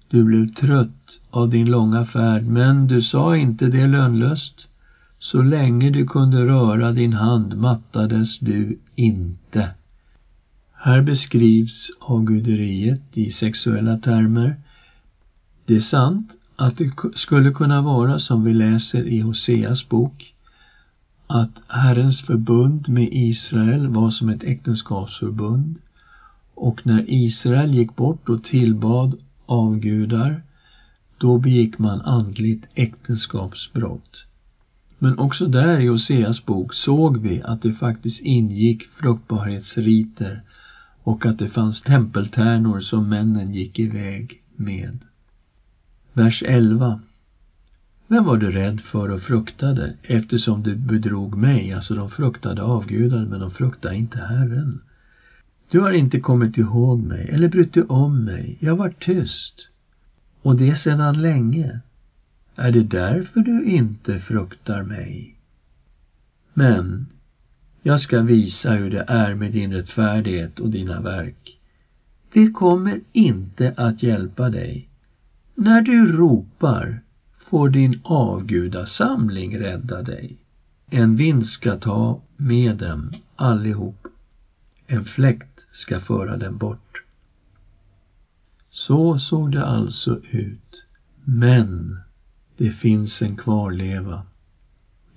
Du 0.10 0.24
blev 0.24 0.54
trött 0.54 1.20
av 1.30 1.50
din 1.50 1.72
långa 1.72 2.06
färd, 2.06 2.44
men 2.44 2.88
du 2.88 3.02
sa 3.02 3.38
inte 3.38 3.66
det 3.66 3.88
lönlöst. 3.88 4.68
Så 5.20 5.42
länge 5.42 5.90
du 5.90 6.08
kunde 6.08 6.46
röra 6.46 6.92
din 6.92 7.14
hand 7.14 7.58
mattades 7.58 8.40
du 8.40 8.80
inte. 8.96 9.70
Här 10.82 11.02
beskrivs 11.02 11.92
avguderiet 12.00 13.02
i 13.14 13.32
sexuella 13.32 13.98
termer. 13.98 14.56
Det 15.66 15.76
är 15.76 15.80
sant 15.80 16.36
att 16.56 16.78
det 16.78 16.90
skulle 17.14 17.52
kunna 17.52 17.82
vara 17.82 18.20
som 18.20 18.44
vi 18.44 18.54
läser 18.54 19.08
i 19.08 19.20
Hoseas 19.20 19.90
bok 19.90 20.34
att 21.28 21.62
Herrens 21.68 22.22
förbund 22.22 22.90
med 22.90 23.08
Israel 23.12 23.88
var 23.88 24.10
som 24.10 24.30
ett 24.30 24.44
äktenskapsförbund 24.44 25.76
och 26.54 26.86
när 26.86 27.04
Israel 27.08 27.74
gick 27.74 27.96
bort 27.96 28.30
och 28.30 28.44
tillbad 28.44 29.16
avgudar 29.46 30.42
då 31.18 31.38
begick 31.38 31.78
man 31.78 32.02
andligt 32.02 32.66
äktenskapsbrott. 32.74 34.26
Men 34.98 35.18
också 35.18 35.48
där 35.48 35.80
i 35.80 35.88
Hoseas 35.88 36.46
bok 36.46 36.74
såg 36.74 37.18
vi 37.18 37.42
att 37.42 37.62
det 37.62 37.74
faktiskt 37.74 38.20
ingick 38.20 38.84
fruktbarhetsriter 38.84 40.42
och 41.04 41.26
att 41.26 41.40
det 41.40 41.50
fanns 41.50 41.82
tempeltärnor 41.82 42.80
som 42.80 43.10
männen 43.10 43.54
gick 43.54 43.80
iväg 43.80 44.42
med. 44.56 45.00
Vers 46.14 46.44
11 46.46 47.00
vem 48.12 48.26
var 48.26 48.38
du 48.38 48.52
rädd 48.52 48.82
för 48.82 49.10
och 49.10 49.22
fruktade 49.22 49.94
eftersom 50.04 50.64
du 50.64 50.76
bedrog 50.76 51.38
mig? 51.38 51.74
Alltså 51.74 51.96
de 51.96 52.10
fruktade 52.10 52.62
avgudar 52.62 53.26
men 53.26 53.40
de 53.40 53.52
fruktade 53.52 53.96
inte 53.96 54.20
Herren. 54.20 54.82
Du 55.72 55.80
har 55.80 55.92
inte 55.92 56.20
kommit 56.20 56.58
ihåg 56.58 57.04
mig 57.04 57.30
eller 57.30 57.48
brytt 57.48 57.74
dig 57.74 57.84
om 57.84 58.26
mig. 58.26 58.58
Jag 58.60 58.76
var 58.76 58.90
tyst. 58.90 59.68
Och 60.42 60.56
det 60.56 60.76
sedan 60.76 61.22
länge. 61.22 61.80
Är 62.56 62.72
det 62.72 62.84
därför 62.84 63.42
du 63.42 63.64
inte 63.66 64.20
fruktar 64.20 64.84
mig? 64.84 65.36
Men 66.54 67.06
jag 67.84 68.02
ska 68.02 68.22
visa 68.22 68.72
hur 68.72 68.90
det 68.90 69.06
är 69.08 69.36
med 69.36 69.52
din 69.52 69.74
rättfärdighet 69.74 70.60
och 70.60 70.70
dina 70.70 71.02
verk. 71.02 71.60
Det 72.34 72.52
kommer 72.52 73.02
inte 73.12 73.74
att 73.78 74.04
hjälpa 74.04 74.50
dig. 74.50 74.90
När 75.56 75.82
du 75.82 76.12
ropar 76.12 77.02
får 77.38 77.70
din 77.70 78.00
avgudasamling 78.04 79.60
rädda 79.60 80.02
dig. 80.02 80.38
En 80.90 81.16
vind 81.16 81.48
ska 81.48 81.78
ta 81.78 82.22
med 82.38 82.76
dem 82.76 83.14
allihop. 83.36 84.08
En 84.88 85.06
fläkt 85.06 85.60
ska 85.72 86.00
föra 86.00 86.38
dem 86.38 86.58
bort. 86.58 87.04
Så 88.70 89.20
såg 89.20 89.52
det 89.52 89.66
alltså 89.66 90.20
ut. 90.32 90.84
Men 91.24 92.00
det 92.58 92.72
finns 92.72 93.22
en 93.22 93.38
kvarleva. 93.38 94.24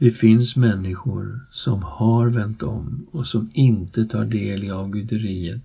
Det 0.02 0.10
finns 0.10 0.56
människor 0.56 1.40
som 1.50 1.82
har 1.82 2.26
vänt 2.26 2.62
om 2.62 3.06
och 3.10 3.26
som 3.26 3.50
inte 3.52 4.04
tar 4.04 4.24
del 4.24 4.64
i 4.64 4.70
avguderiet 4.70 5.62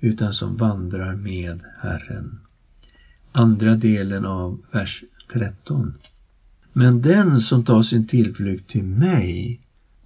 utan 0.00 0.34
som 0.34 0.56
vandrar 0.56 1.14
med 1.14 1.60
Herren. 1.78 2.38
Andra 3.32 3.74
delen 3.74 4.24
av 4.26 4.62
vers 4.70 5.04
13. 5.32 5.94
Men 6.72 7.02
den 7.02 7.40
som 7.40 7.64
tar 7.64 7.82
sin 7.82 8.06
tillflykt 8.06 8.70
till 8.70 8.84
mig 8.84 9.60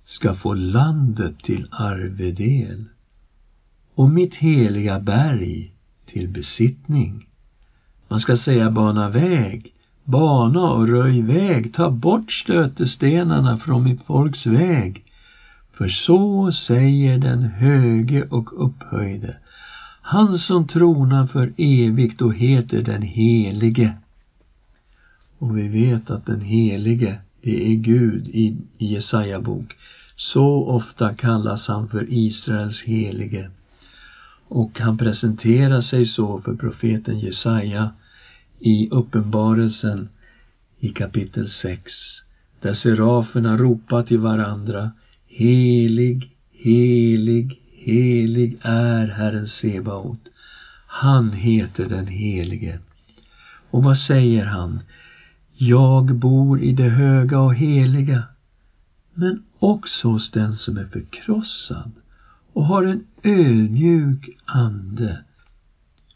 ska 0.05 0.35
få 0.35 0.55
landet 0.55 1.39
till 1.43 1.69
arvedel 1.71 2.85
och 3.95 4.11
mitt 4.11 4.35
heliga 4.35 4.99
berg 4.99 5.73
till 6.07 6.29
besittning. 6.29 7.27
Man 8.09 8.21
ska 8.21 8.37
säga 8.37 8.71
bana 8.71 9.09
väg, 9.09 9.74
bana 10.05 10.71
och 10.71 10.89
röj 10.89 11.23
väg, 11.23 11.75
ta 11.75 11.91
bort 11.91 12.33
stötestenarna 12.33 13.59
från 13.59 13.85
mitt 13.85 14.03
folks 14.03 14.47
väg. 14.47 15.05
För 15.73 15.89
så 15.89 16.53
säger 16.53 17.19
den 17.19 17.43
höge 17.43 18.23
och 18.31 18.65
upphöjde, 18.67 19.37
han 20.03 20.39
som 20.39 20.69
tronar 20.69 21.27
för 21.27 21.53
evigt 21.57 22.23
och 22.23 22.35
heter 22.35 22.83
den 22.83 23.03
helige. 23.03 23.93
Och 25.39 25.59
vi 25.59 25.69
vet 25.69 26.11
att 26.11 26.27
den 26.27 26.41
helige, 26.41 27.19
det 27.43 27.73
är 27.73 27.75
Gud 27.75 28.29
i 28.29 28.57
Jesaja 28.79 29.41
bok. 29.41 29.77
Så 30.17 30.65
ofta 30.67 31.15
kallas 31.15 31.67
han 31.69 31.89
för 31.89 32.07
Israels 32.09 32.83
helige. 32.83 33.51
Och 34.49 34.81
han 34.81 34.99
presenterar 34.99 35.81
sig 35.81 36.07
så 36.07 36.41
för 36.41 36.55
profeten 36.55 37.19
Jesaja 37.19 37.91
i 38.67 38.89
Uppenbarelsen 38.91 40.09
i 40.79 40.89
kapitel 40.89 41.49
6 41.49 41.93
där 42.61 42.75
seraferna 42.75 43.57
ropar 43.57 44.03
till 44.03 44.19
varandra 44.19 44.93
Helig, 45.27 46.37
helig, 46.53 47.63
helig 47.73 48.59
är 48.61 49.07
Herren 49.07 49.49
Sebaot. 49.49 50.21
Han 50.87 51.33
heter 51.33 51.89
den 51.89 52.07
helige. 52.07 52.79
Och 53.71 53.83
vad 53.83 53.99
säger 53.99 54.45
han? 54.45 54.81
Jag 55.57 56.15
bor 56.15 56.61
i 56.61 56.73
det 56.73 56.89
höga 56.89 57.41
och 57.41 57.55
heliga, 57.55 58.23
men 59.15 59.43
också 59.59 60.09
hos 60.09 60.31
den 60.31 60.57
som 60.57 60.79
är 60.79 60.87
förkrossad 60.87 61.93
och 62.53 62.65
har 62.65 62.85
en 62.85 63.05
ödmjuk 63.23 64.29
ande 64.45 65.25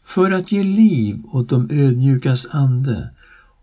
för 0.09 0.31
att 0.31 0.51
ge 0.51 0.63
liv 0.63 1.21
åt 1.31 1.49
de 1.49 1.67
ödmjukas 1.69 2.45
ande 2.49 3.09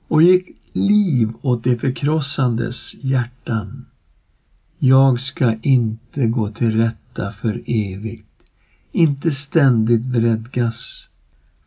och 0.08 0.22
ge 0.22 0.42
liv 0.72 1.30
åt 1.42 1.64
de 1.64 1.76
förkrossandes 1.76 2.94
hjärtan. 2.94 3.84
Jag 4.78 5.20
ska 5.20 5.54
inte 5.62 6.26
gå 6.26 6.48
till 6.48 6.76
rätta 6.76 7.30
för 7.30 7.62
evigt, 7.66 8.42
inte 8.92 9.32
ständigt 9.32 10.00
vredgas, 10.00 11.08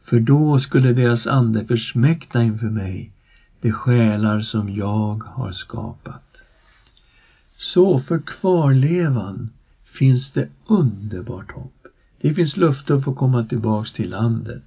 för 0.04 0.20
då 0.20 0.60
skulle 0.60 0.92
deras 0.92 1.28
ande 1.28 1.64
försmäkta 1.64 2.44
inför 2.44 2.70
mig, 2.70 3.12
de 3.62 3.72
själar 3.72 4.42
som 4.42 4.70
jag 4.70 5.24
har 5.24 5.52
skapat. 5.52 6.38
Så 7.56 8.00
för 8.00 8.20
kvarlevan 8.20 9.50
finns 9.86 10.32
det 10.32 10.48
underbart 10.68 11.52
hopp. 11.52 11.88
Det 12.22 12.34
finns 12.34 12.58
löfte 12.58 12.96
att 12.96 13.04
få 13.04 13.14
komma 13.14 13.44
tillbaks 13.44 13.92
till 13.92 14.10
landet. 14.10 14.64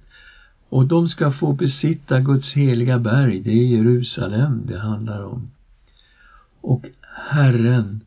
Och 0.73 0.87
de 0.87 1.09
ska 1.09 1.31
få 1.31 1.53
besitta 1.53 2.19
Guds 2.19 2.53
heliga 2.53 2.99
berg, 2.99 3.39
det 3.39 3.51
är 3.51 3.77
Jerusalem 3.77 4.61
det 4.65 4.79
handlar 4.79 5.23
om. 5.23 5.51
Och 6.61 6.85
Herren, 7.29 8.01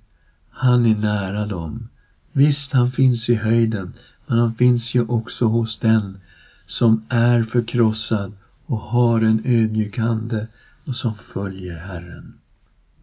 han 0.51 0.87
är 0.87 0.95
nära 0.95 1.47
dem. 1.47 1.89
Visst, 2.33 2.73
han 2.73 2.91
finns 2.91 3.29
i 3.29 3.35
höjden, 3.35 3.93
men 4.27 4.39
han 4.39 4.55
finns 4.55 4.95
ju 4.95 5.07
också 5.07 5.47
hos 5.47 5.79
den 5.79 6.19
som 6.67 7.05
är 7.09 7.43
förkrossad 7.43 8.33
och 8.67 8.79
har 8.79 9.21
en 9.21 9.43
ödmjuk 9.45 9.99
ande 9.99 10.47
och 10.85 10.95
som 10.95 11.15
följer 11.15 11.79
Herren. 11.79 12.35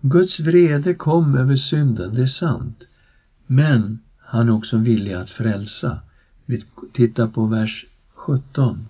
Guds 0.02 0.40
vrede 0.40 0.94
kom 0.94 1.36
över 1.36 1.56
synden, 1.56 2.16
det 2.16 2.22
är 2.22 2.26
sant. 2.26 2.84
Men 3.48 4.00
han 4.18 4.50
är 4.50 4.54
också 4.54 4.78
villig 4.78 5.14
att 5.14 5.30
frälsa. 5.30 6.00
Vi 6.46 6.64
tittar 6.94 7.28
på 7.28 7.46
vers 7.46 7.86
17. 8.14 8.88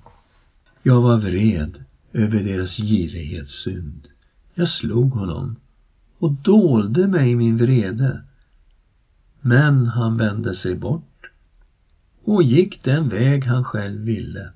Jag 0.86 1.02
var 1.02 1.18
vred 1.18 1.84
över 2.14 2.44
deras 2.44 2.78
girighetssynd. 2.78 4.08
Jag 4.54 4.70
slog 4.70 5.12
honom 5.12 5.56
och 6.18 6.32
dolde 6.32 7.08
mig 7.08 7.32
i 7.32 7.36
min 7.36 7.58
vrede. 7.58 8.22
Men 9.42 9.86
han 9.86 10.18
vände 10.18 10.54
sig 10.54 10.76
bort 10.76 11.32
och 12.24 12.44
gick 12.44 12.84
den 12.84 13.10
väg 13.10 13.46
han 13.46 13.64
själv 13.64 14.02
ville. 14.02 14.50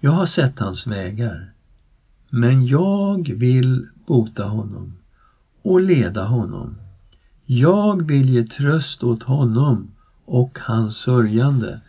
Jag 0.00 0.10
har 0.10 0.26
sett 0.26 0.58
hans 0.58 0.86
vägar, 0.86 1.52
men 2.28 2.66
jag 2.66 3.28
vill 3.28 3.86
bota 4.06 4.44
honom 4.44 4.96
och 5.62 5.80
leda 5.80 6.24
honom. 6.24 6.74
Jag 7.46 8.06
vill 8.06 8.28
ge 8.28 8.44
tröst 8.44 9.02
åt 9.02 9.22
honom 9.22 9.90
och 10.24 10.58
hans 10.62 10.96
sörjande. 10.96 11.80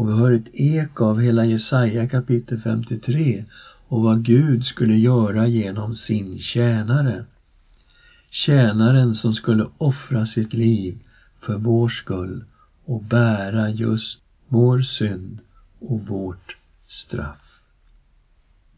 Och 0.00 0.08
vi 0.08 0.12
hör 0.12 0.32
ett 0.32 0.54
eko 0.54 1.04
av 1.04 1.20
hela 1.20 1.44
Jesaja 1.44 2.08
kapitel 2.08 2.60
53 2.60 3.44
och 3.88 4.02
vad 4.02 4.22
Gud 4.22 4.64
skulle 4.64 4.96
göra 4.96 5.46
genom 5.46 5.94
sin 5.94 6.38
tjänare. 6.38 7.24
Tjänaren 8.30 9.14
som 9.14 9.34
skulle 9.34 9.66
offra 9.78 10.26
sitt 10.26 10.52
liv 10.52 10.98
för 11.40 11.58
vår 11.58 11.88
skull 11.88 12.44
och 12.84 13.02
bära 13.02 13.70
just 13.70 14.20
vår 14.48 14.82
synd 14.82 15.38
och 15.80 16.00
vårt 16.06 16.56
straff. 16.86 17.60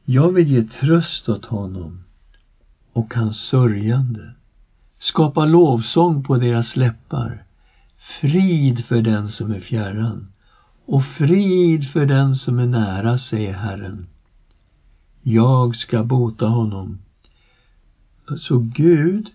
Jag 0.05 0.33
vill 0.33 0.49
ge 0.49 0.63
tröst 0.63 1.29
åt 1.29 1.45
honom 1.45 2.05
och 2.93 3.15
hans 3.15 3.37
sörjande. 3.37 4.31
Skapa 4.99 5.45
lovsång 5.45 6.25
på 6.25 6.37
deras 6.37 6.77
läppar. 6.77 7.45
Frid 8.21 8.85
för 8.85 9.03
den 9.03 9.29
som 9.29 9.51
är 9.51 9.61
fjärran 9.61 10.32
och 10.92 11.05
frid 11.05 11.88
för 11.88 12.07
den 12.07 12.37
som 12.37 12.59
är 12.59 12.66
nära, 12.66 13.18
säger 13.18 13.52
Herren. 13.52 14.07
Jag 15.22 15.76
ska 15.76 16.02
bota 16.02 16.46
honom. 16.46 16.98
Så 18.37 18.59
Gud 18.59 19.26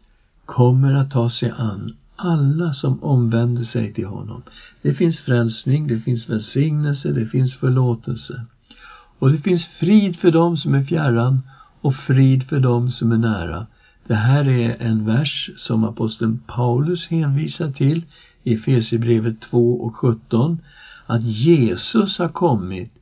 kommer 0.46 0.94
att 0.94 1.12
ta 1.12 1.30
sig 1.30 1.54
an 1.58 1.96
alla 2.16 2.74
som 2.74 3.04
omvänder 3.04 3.64
sig 3.64 3.94
till 3.94 4.06
honom. 4.06 4.42
Det 4.82 4.94
finns 4.94 5.20
frälsning, 5.20 5.88
det 5.88 6.00
finns 6.00 6.30
välsignelse, 6.30 7.12
det 7.12 7.26
finns 7.26 7.54
förlåtelse. 7.56 8.46
Och 9.20 9.32
det 9.32 9.38
finns 9.38 9.66
frid 9.66 10.16
för 10.16 10.32
dem 10.32 10.58
som 10.58 10.76
är 10.76 10.84
fjärran 10.84 11.42
och 11.82 11.96
frid 11.96 12.44
för 12.44 12.60
dem 12.60 12.92
som 12.92 13.12
är 13.12 13.18
nära. 13.18 13.68
Det 14.08 14.16
här 14.16 14.48
är 14.48 14.82
en 14.82 15.06
vers 15.06 15.50
som 15.58 15.84
aposteln 15.84 16.40
Paulus 16.48 17.08
hänvisar 17.08 17.72
till 17.72 18.06
i 18.44 18.54
Efesierbrevet 18.54 19.42
2 19.42 19.74
och 19.74 19.96
17 19.96 20.60
att 21.08 21.24
Jesus 21.24 22.18
har 22.18 22.30
kommit 22.30 22.94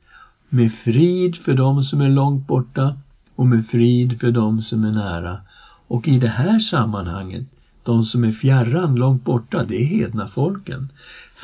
med 0.48 0.72
frid 0.72 1.36
för 1.36 1.54
dem 1.54 1.82
som 1.82 2.00
är 2.00 2.08
långt 2.08 2.46
borta 2.46 2.98
och 3.34 3.46
med 3.46 3.66
frid 3.66 4.20
för 4.20 4.30
dem 4.30 4.62
som 4.62 4.84
är 4.84 4.92
nära. 4.92 5.40
Och 5.88 6.08
i 6.08 6.18
det 6.18 6.28
här 6.28 6.58
sammanhanget, 6.58 7.46
de 7.82 8.04
som 8.04 8.24
är 8.24 8.32
fjärran, 8.32 8.94
långt 8.94 9.24
borta, 9.24 9.64
det 9.64 9.82
är 9.82 9.84
hedna 9.84 10.28
folken. 10.28 10.92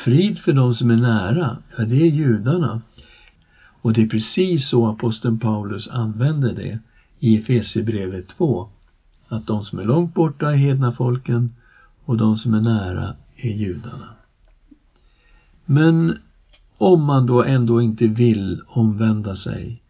Frid 0.05 0.39
för 0.39 0.53
dem 0.53 0.75
som 0.75 0.91
är 0.91 0.97
nära, 0.97 1.57
ja 1.77 1.85
det 1.85 2.03
är 2.03 2.11
judarna. 2.11 2.81
Och 3.83 3.93
det 3.93 4.03
är 4.03 4.09
precis 4.09 4.69
så 4.69 4.87
aposteln 4.87 5.39
Paulus 5.39 5.89
använder 5.89 6.53
det 6.53 6.79
i 7.19 7.39
Efesierbrevet 7.39 8.29
2. 8.29 8.69
Att 9.29 9.47
de 9.47 9.65
som 9.65 9.79
är 9.79 9.85
långt 9.85 10.15
borta 10.15 10.51
är 10.53 10.57
hedna 10.57 10.93
folken 10.93 11.55
och 12.05 12.17
de 12.17 12.37
som 12.37 12.55
är 12.55 12.61
nära 12.61 13.15
är 13.37 13.51
judarna. 13.51 14.09
Men 15.65 16.19
om 16.83 17.05
man 17.05 17.27
då 17.27 17.43
ändå 17.45 17.83
inte 17.83 18.07
vill 18.07 18.63
omvända 18.67 19.37
sig, 19.37 19.83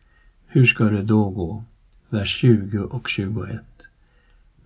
hur 0.47 0.67
ska 0.67 0.85
det 0.85 1.03
då 1.03 1.31
gå? 1.31 1.65
Vers 2.09 2.37
20 2.41 2.79
och 2.79 3.09
21. 3.09 3.61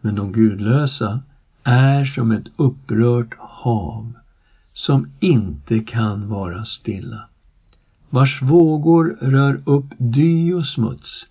Men 0.01 0.15
de 0.15 0.33
gudlösa 0.33 1.21
är 1.63 2.05
som 2.05 2.33
ett 2.33 2.47
upprört 2.57 3.35
hav 3.39 4.13
som 4.73 5.11
inte 5.21 5.81
kan 5.81 6.29
vara 6.29 6.65
stilla, 6.65 7.29
vars 8.11 8.43
vågor 8.43 9.17
rör 9.21 9.63
upp 9.65 9.87
dy 9.99 10.53
och 10.53 10.67
smuts. 10.67 11.27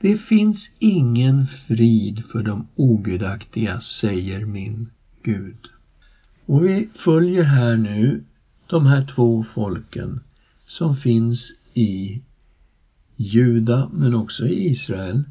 Det 0.00 0.16
finns 0.16 0.70
ingen 0.78 1.46
frid 1.46 2.22
för 2.32 2.42
de 2.42 2.66
ogudaktiga, 2.76 3.80
säger 3.80 4.44
min 4.44 4.90
Gud. 5.22 5.66
Och 6.46 6.64
vi 6.64 6.88
följer 7.04 7.44
här 7.44 7.76
nu 7.76 8.24
de 8.70 8.86
här 8.86 9.06
två 9.14 9.44
folken 9.54 10.20
som 10.66 10.96
finns 10.96 11.52
i 11.74 12.22
Juda 13.16 13.90
men 13.92 14.14
också 14.14 14.46
i 14.46 14.70
Israel. 14.70 15.24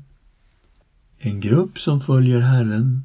En 1.17 1.39
grupp 1.39 1.79
som 1.79 2.01
följer 2.01 2.39
Herren, 2.39 3.03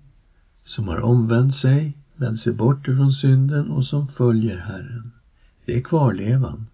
som 0.65 0.89
har 0.89 1.01
omvänt 1.01 1.55
sig, 1.57 1.97
vänt 2.17 2.41
sig 2.41 2.53
bort 2.53 2.89
ifrån 2.89 3.13
synden 3.13 3.71
och 3.71 3.87
som 3.87 4.09
följer 4.09 4.57
Herren. 4.57 5.13
Det 5.65 5.77
är 5.77 5.81
kvarlevan. 5.81 6.67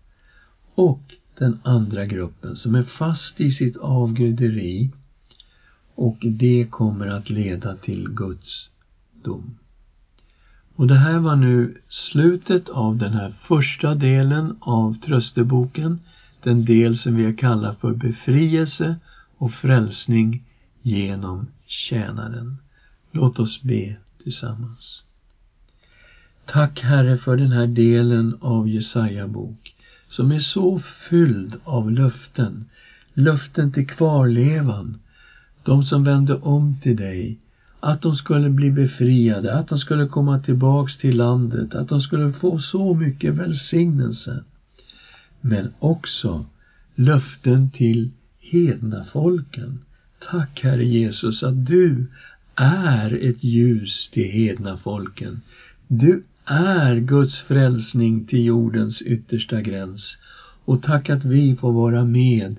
Och 0.74 1.14
den 1.38 1.58
andra 1.62 2.06
gruppen 2.06 2.56
som 2.56 2.74
är 2.74 2.82
fast 2.82 3.40
i 3.40 3.50
sitt 3.50 3.76
avguderi 3.76 4.90
och 5.94 6.18
det 6.20 6.66
kommer 6.70 7.06
att 7.06 7.30
leda 7.30 7.76
till 7.76 8.08
Guds 8.08 8.68
dom. 9.22 9.56
Och 10.80 10.86
det 10.86 10.96
här 10.96 11.18
var 11.18 11.36
nu 11.36 11.74
slutet 11.88 12.68
av 12.68 12.96
den 12.96 13.12
här 13.12 13.34
första 13.40 13.94
delen 13.94 14.56
av 14.60 14.94
trösteboken, 14.94 16.00
den 16.42 16.64
del 16.64 16.96
som 16.96 17.16
vi 17.16 17.24
har 17.24 17.32
kallat 17.32 17.80
för 17.80 17.92
befrielse 17.92 18.96
och 19.36 19.52
frälsning 19.52 20.42
genom 20.82 21.46
tjänaren. 21.66 22.56
Låt 23.12 23.38
oss 23.38 23.62
be 23.62 23.96
tillsammans. 24.22 25.04
Tack 26.46 26.80
Herre 26.80 27.16
för 27.16 27.36
den 27.36 27.52
här 27.52 27.66
delen 27.66 28.36
av 28.40 28.68
Jesaja 28.68 29.26
bok 29.26 29.74
som 30.08 30.32
är 30.32 30.40
så 30.40 30.78
fylld 30.78 31.56
av 31.64 31.90
löften, 31.90 32.64
löften 33.14 33.72
till 33.72 33.86
kvarlevan, 33.86 34.98
de 35.62 35.84
som 35.84 36.04
vände 36.04 36.34
om 36.34 36.76
till 36.82 36.96
dig, 36.96 37.38
att 37.80 38.02
de 38.02 38.16
skulle 38.16 38.50
bli 38.50 38.70
befriade, 38.70 39.54
att 39.54 39.68
de 39.68 39.78
skulle 39.78 40.06
komma 40.06 40.38
tillbaks 40.38 40.96
till 40.96 41.16
landet, 41.16 41.74
att 41.74 41.88
de 41.88 42.00
skulle 42.00 42.32
få 42.32 42.58
så 42.58 42.94
mycket 42.94 43.34
välsignelse. 43.34 44.42
Men 45.40 45.68
också 45.78 46.46
löften 46.94 47.70
till 47.70 48.10
hedna 48.40 49.04
folken. 49.12 49.78
Tack 50.30 50.60
Herre 50.62 50.84
Jesus 50.84 51.42
att 51.42 51.66
du 51.66 52.06
är 52.54 53.28
ett 53.28 53.44
ljus 53.44 54.10
till 54.12 54.30
hedna 54.30 54.76
folken. 54.76 55.40
Du 55.88 56.22
är 56.44 56.96
Guds 56.96 57.40
frälsning 57.40 58.24
till 58.24 58.44
jordens 58.44 59.02
yttersta 59.02 59.60
gräns. 59.60 60.16
Och 60.64 60.82
tack 60.82 61.10
att 61.10 61.24
vi 61.24 61.56
får 61.56 61.72
vara 61.72 62.04
med 62.04 62.56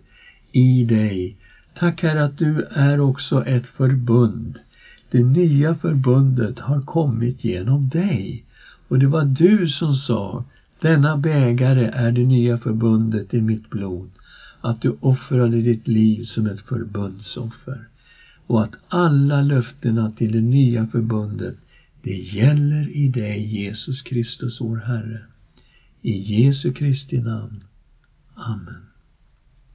i 0.52 0.84
dig. 0.84 1.36
Tack 1.74 2.02
Herre 2.02 2.24
att 2.24 2.38
du 2.38 2.62
är 2.62 3.00
också 3.00 3.46
ett 3.46 3.68
förbund. 3.68 4.60
Det 5.12 5.24
nya 5.24 5.76
förbundet 5.76 6.60
har 6.60 6.82
kommit 6.82 7.44
genom 7.44 7.90
dig. 7.90 8.46
Och 8.88 9.00
det 9.00 9.08
var 9.08 9.26
du 9.26 9.70
som 9.70 9.96
sa, 9.96 10.44
denna 10.80 11.18
bägare 11.18 11.86
är 11.86 12.12
det 12.12 12.24
nya 12.24 12.58
förbundet 12.58 13.34
i 13.34 13.42
mitt 13.42 13.70
blod. 13.70 14.10
Att 14.62 14.82
du 14.82 14.98
offrade 15.00 15.62
ditt 15.62 15.88
liv 15.88 16.24
som 16.24 16.48
ett 16.48 16.62
förbundsoffer. 16.62 17.88
Och 18.48 18.64
att 18.64 18.76
alla 18.88 19.42
löftena 19.42 20.12
till 20.12 20.32
det 20.32 20.42
nya 20.42 20.88
förbundet 20.88 21.56
det 22.02 22.18
gäller 22.18 22.90
i 22.90 23.08
dig, 23.08 23.42
Jesus 23.42 24.02
Kristus, 24.02 24.62
vår 24.62 24.78
Herre. 24.78 25.22
I 26.02 26.12
Jesu 26.12 26.74
Kristi 26.74 27.22
namn. 27.22 27.64
Amen. 28.36 28.91